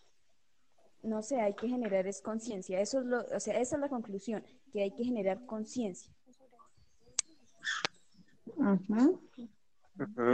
no 1.03 1.21
sé, 1.21 1.39
hay 1.41 1.53
que 1.53 1.67
generar 1.67 2.07
es 2.07 2.21
conciencia. 2.23 2.81
Eso 2.81 3.01
es 3.01 3.05
lo, 3.05 3.19
o 3.19 3.39
sea, 3.39 3.59
esa 3.59 3.75
es 3.75 3.81
la 3.81 3.89
conclusión, 3.89 4.43
que 4.73 4.81
hay 4.81 4.91
que 4.91 5.03
generar 5.03 5.45
conciencia. 5.45 6.11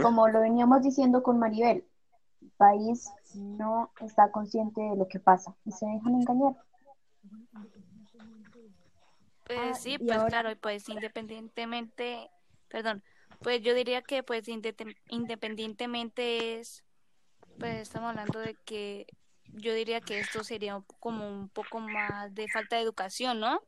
Como 0.02 0.28
lo 0.28 0.40
veníamos 0.40 0.82
diciendo 0.82 1.22
con 1.22 1.38
Maribel, 1.38 1.84
el 2.40 2.50
país 2.56 3.08
no 3.34 3.90
está 4.00 4.30
consciente 4.32 4.80
de 4.80 4.96
lo 4.96 5.06
que 5.08 5.20
pasa 5.20 5.54
y 5.64 5.72
se 5.72 5.86
dejan 5.86 6.14
engañar. 6.14 6.54
Pues 9.46 9.58
Ah, 9.60 9.74
sí, 9.74 9.94
y 9.94 9.98
pues 9.98 10.12
ahora- 10.18 10.28
claro, 10.28 10.50
y 10.50 10.54
pues 10.56 10.88
independientemente, 10.88 12.30
perdón, 12.68 13.02
pues 13.40 13.60
yo 13.62 13.74
diría 13.74 14.02
que 14.02 14.22
pues 14.22 14.44
independientemente 15.08 16.58
es, 16.58 16.84
pues 17.58 17.82
estamos 17.82 18.10
hablando 18.10 18.38
de 18.38 18.54
que 18.64 19.06
yo 19.54 19.74
diría 19.74 20.00
que 20.00 20.18
esto 20.20 20.42
sería 20.44 20.82
como 21.00 21.28
un 21.28 21.48
poco 21.48 21.78
más 21.80 22.34
de 22.34 22.48
falta 22.48 22.76
de 22.76 22.82
educación, 22.82 23.40
¿no? 23.40 23.60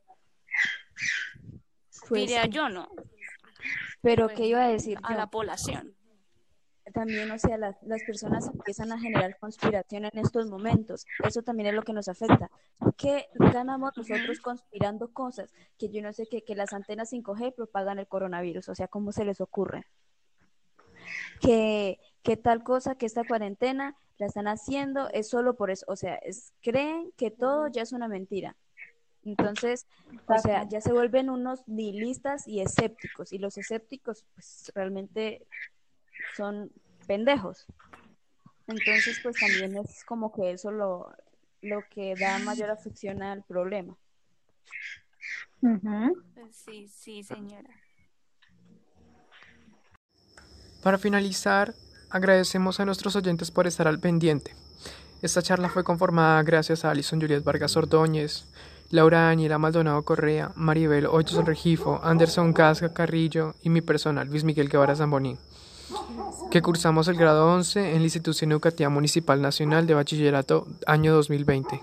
Pues 2.07 2.21
diría 2.21 2.43
sí. 2.43 2.49
yo, 2.51 2.69
¿no? 2.69 2.89
Pero, 4.01 4.25
Pues, 4.25 4.37
¿qué 4.37 4.47
iba 4.47 4.63
a 4.63 4.69
decir 4.69 4.97
A 5.03 5.11
yo? 5.11 5.17
la 5.17 5.27
población. 5.27 5.95
También, 6.93 7.31
o 7.31 7.39
sea, 7.39 7.57
las, 7.57 7.81
las 7.81 8.03
personas 8.03 8.47
empiezan 8.47 8.91
a 8.91 8.99
generar 8.99 9.37
conspiración 9.39 10.05
en 10.05 10.17
estos 10.19 10.47
momentos. 10.47 11.05
Eso 11.23 11.41
también 11.41 11.69
es 11.69 11.73
lo 11.73 11.81
que 11.81 11.93
nos 11.93 12.07
afecta. 12.07 12.51
¿Qué 12.95 13.25
ganamos 13.33 13.91
nosotros 13.97 14.39
conspirando 14.39 15.11
cosas? 15.11 15.51
Que 15.79 15.89
yo 15.89 16.03
no 16.03 16.13
sé 16.13 16.27
qué, 16.27 16.43
que 16.43 16.55
las 16.55 16.73
antenas 16.73 17.11
5G 17.11 17.55
propagan 17.55 17.97
el 17.97 18.07
coronavirus. 18.07 18.69
O 18.69 18.75
sea, 18.75 18.87
¿cómo 18.87 19.11
se 19.11 19.25
les 19.25 19.41
ocurre? 19.41 19.87
Que, 21.41 21.99
que 22.21 22.37
tal 22.37 22.63
cosa, 22.63 22.95
que 22.95 23.07
esta 23.07 23.23
cuarentena 23.23 23.97
la 24.17 24.27
están 24.27 24.47
haciendo 24.47 25.09
es 25.09 25.27
solo 25.27 25.55
por 25.55 25.71
eso. 25.71 25.85
O 25.89 25.95
sea, 25.95 26.15
es, 26.15 26.53
creen 26.61 27.11
que 27.17 27.31
todo 27.31 27.67
ya 27.67 27.81
es 27.81 27.93
una 27.93 28.07
mentira. 28.07 28.55
Entonces, 29.25 29.87
o 30.27 30.37
sea, 30.37 30.67
ya 30.69 30.79
se 30.79 30.93
vuelven 30.93 31.29
unos 31.29 31.67
nihilistas 31.67 32.47
y 32.47 32.61
escépticos. 32.61 33.33
Y 33.33 33.39
los 33.39 33.57
escépticos, 33.57 34.23
pues 34.35 34.71
realmente 34.75 35.47
son 36.37 36.71
pendejos. 37.07 37.65
Entonces, 38.67 39.19
pues 39.21 39.35
también 39.39 39.75
es 39.77 40.05
como 40.05 40.31
que 40.31 40.51
eso 40.51 40.71
lo, 40.71 41.11
lo 41.61 41.83
que 41.89 42.15
da 42.15 42.39
mayor 42.39 42.69
afección 42.69 43.23
al 43.23 43.43
problema. 43.43 43.97
Sí, 46.51 46.87
sí, 46.87 47.23
señora. 47.23 47.69
Para 50.83 50.99
finalizar, 50.99 51.73
agradecemos 52.11 52.79
a 52.79 52.85
nuestros 52.85 53.15
oyentes 53.15 53.49
por 53.49 53.65
estar 53.65 53.87
al 53.87 53.99
pendiente. 53.99 54.53
Esta 55.23 55.41
charla 55.41 55.69
fue 55.69 55.83
conformada 55.83 56.43
gracias 56.43 56.85
a 56.85 56.91
Alison 56.91 57.19
Juliet 57.19 57.43
Vargas 57.43 57.75
Ordóñez, 57.75 58.45
Laura 58.91 59.21
Daniela 59.21 59.57
Maldonado 59.57 60.03
Correa, 60.03 60.51
Maribel 60.55 61.07
Hoyos 61.07 61.43
Regifo, 61.43 61.99
Anderson 62.03 62.53
Casca 62.53 62.93
Carrillo 62.93 63.55
y 63.63 63.69
mi 63.69 63.81
persona, 63.81 64.23
Luis 64.23 64.43
Miguel 64.43 64.69
Guevara 64.69 64.95
Zamboní, 64.95 65.37
que 66.51 66.61
cursamos 66.61 67.07
el 67.07 67.15
grado 67.15 67.47
11 67.51 67.93
en 67.93 67.97
la 67.97 68.03
Institución 68.03 68.51
Educativa 68.51 68.89
Municipal 68.89 69.41
Nacional 69.41 69.87
de 69.87 69.95
Bachillerato 69.95 70.67
año 70.85 71.13
2020. 71.15 71.79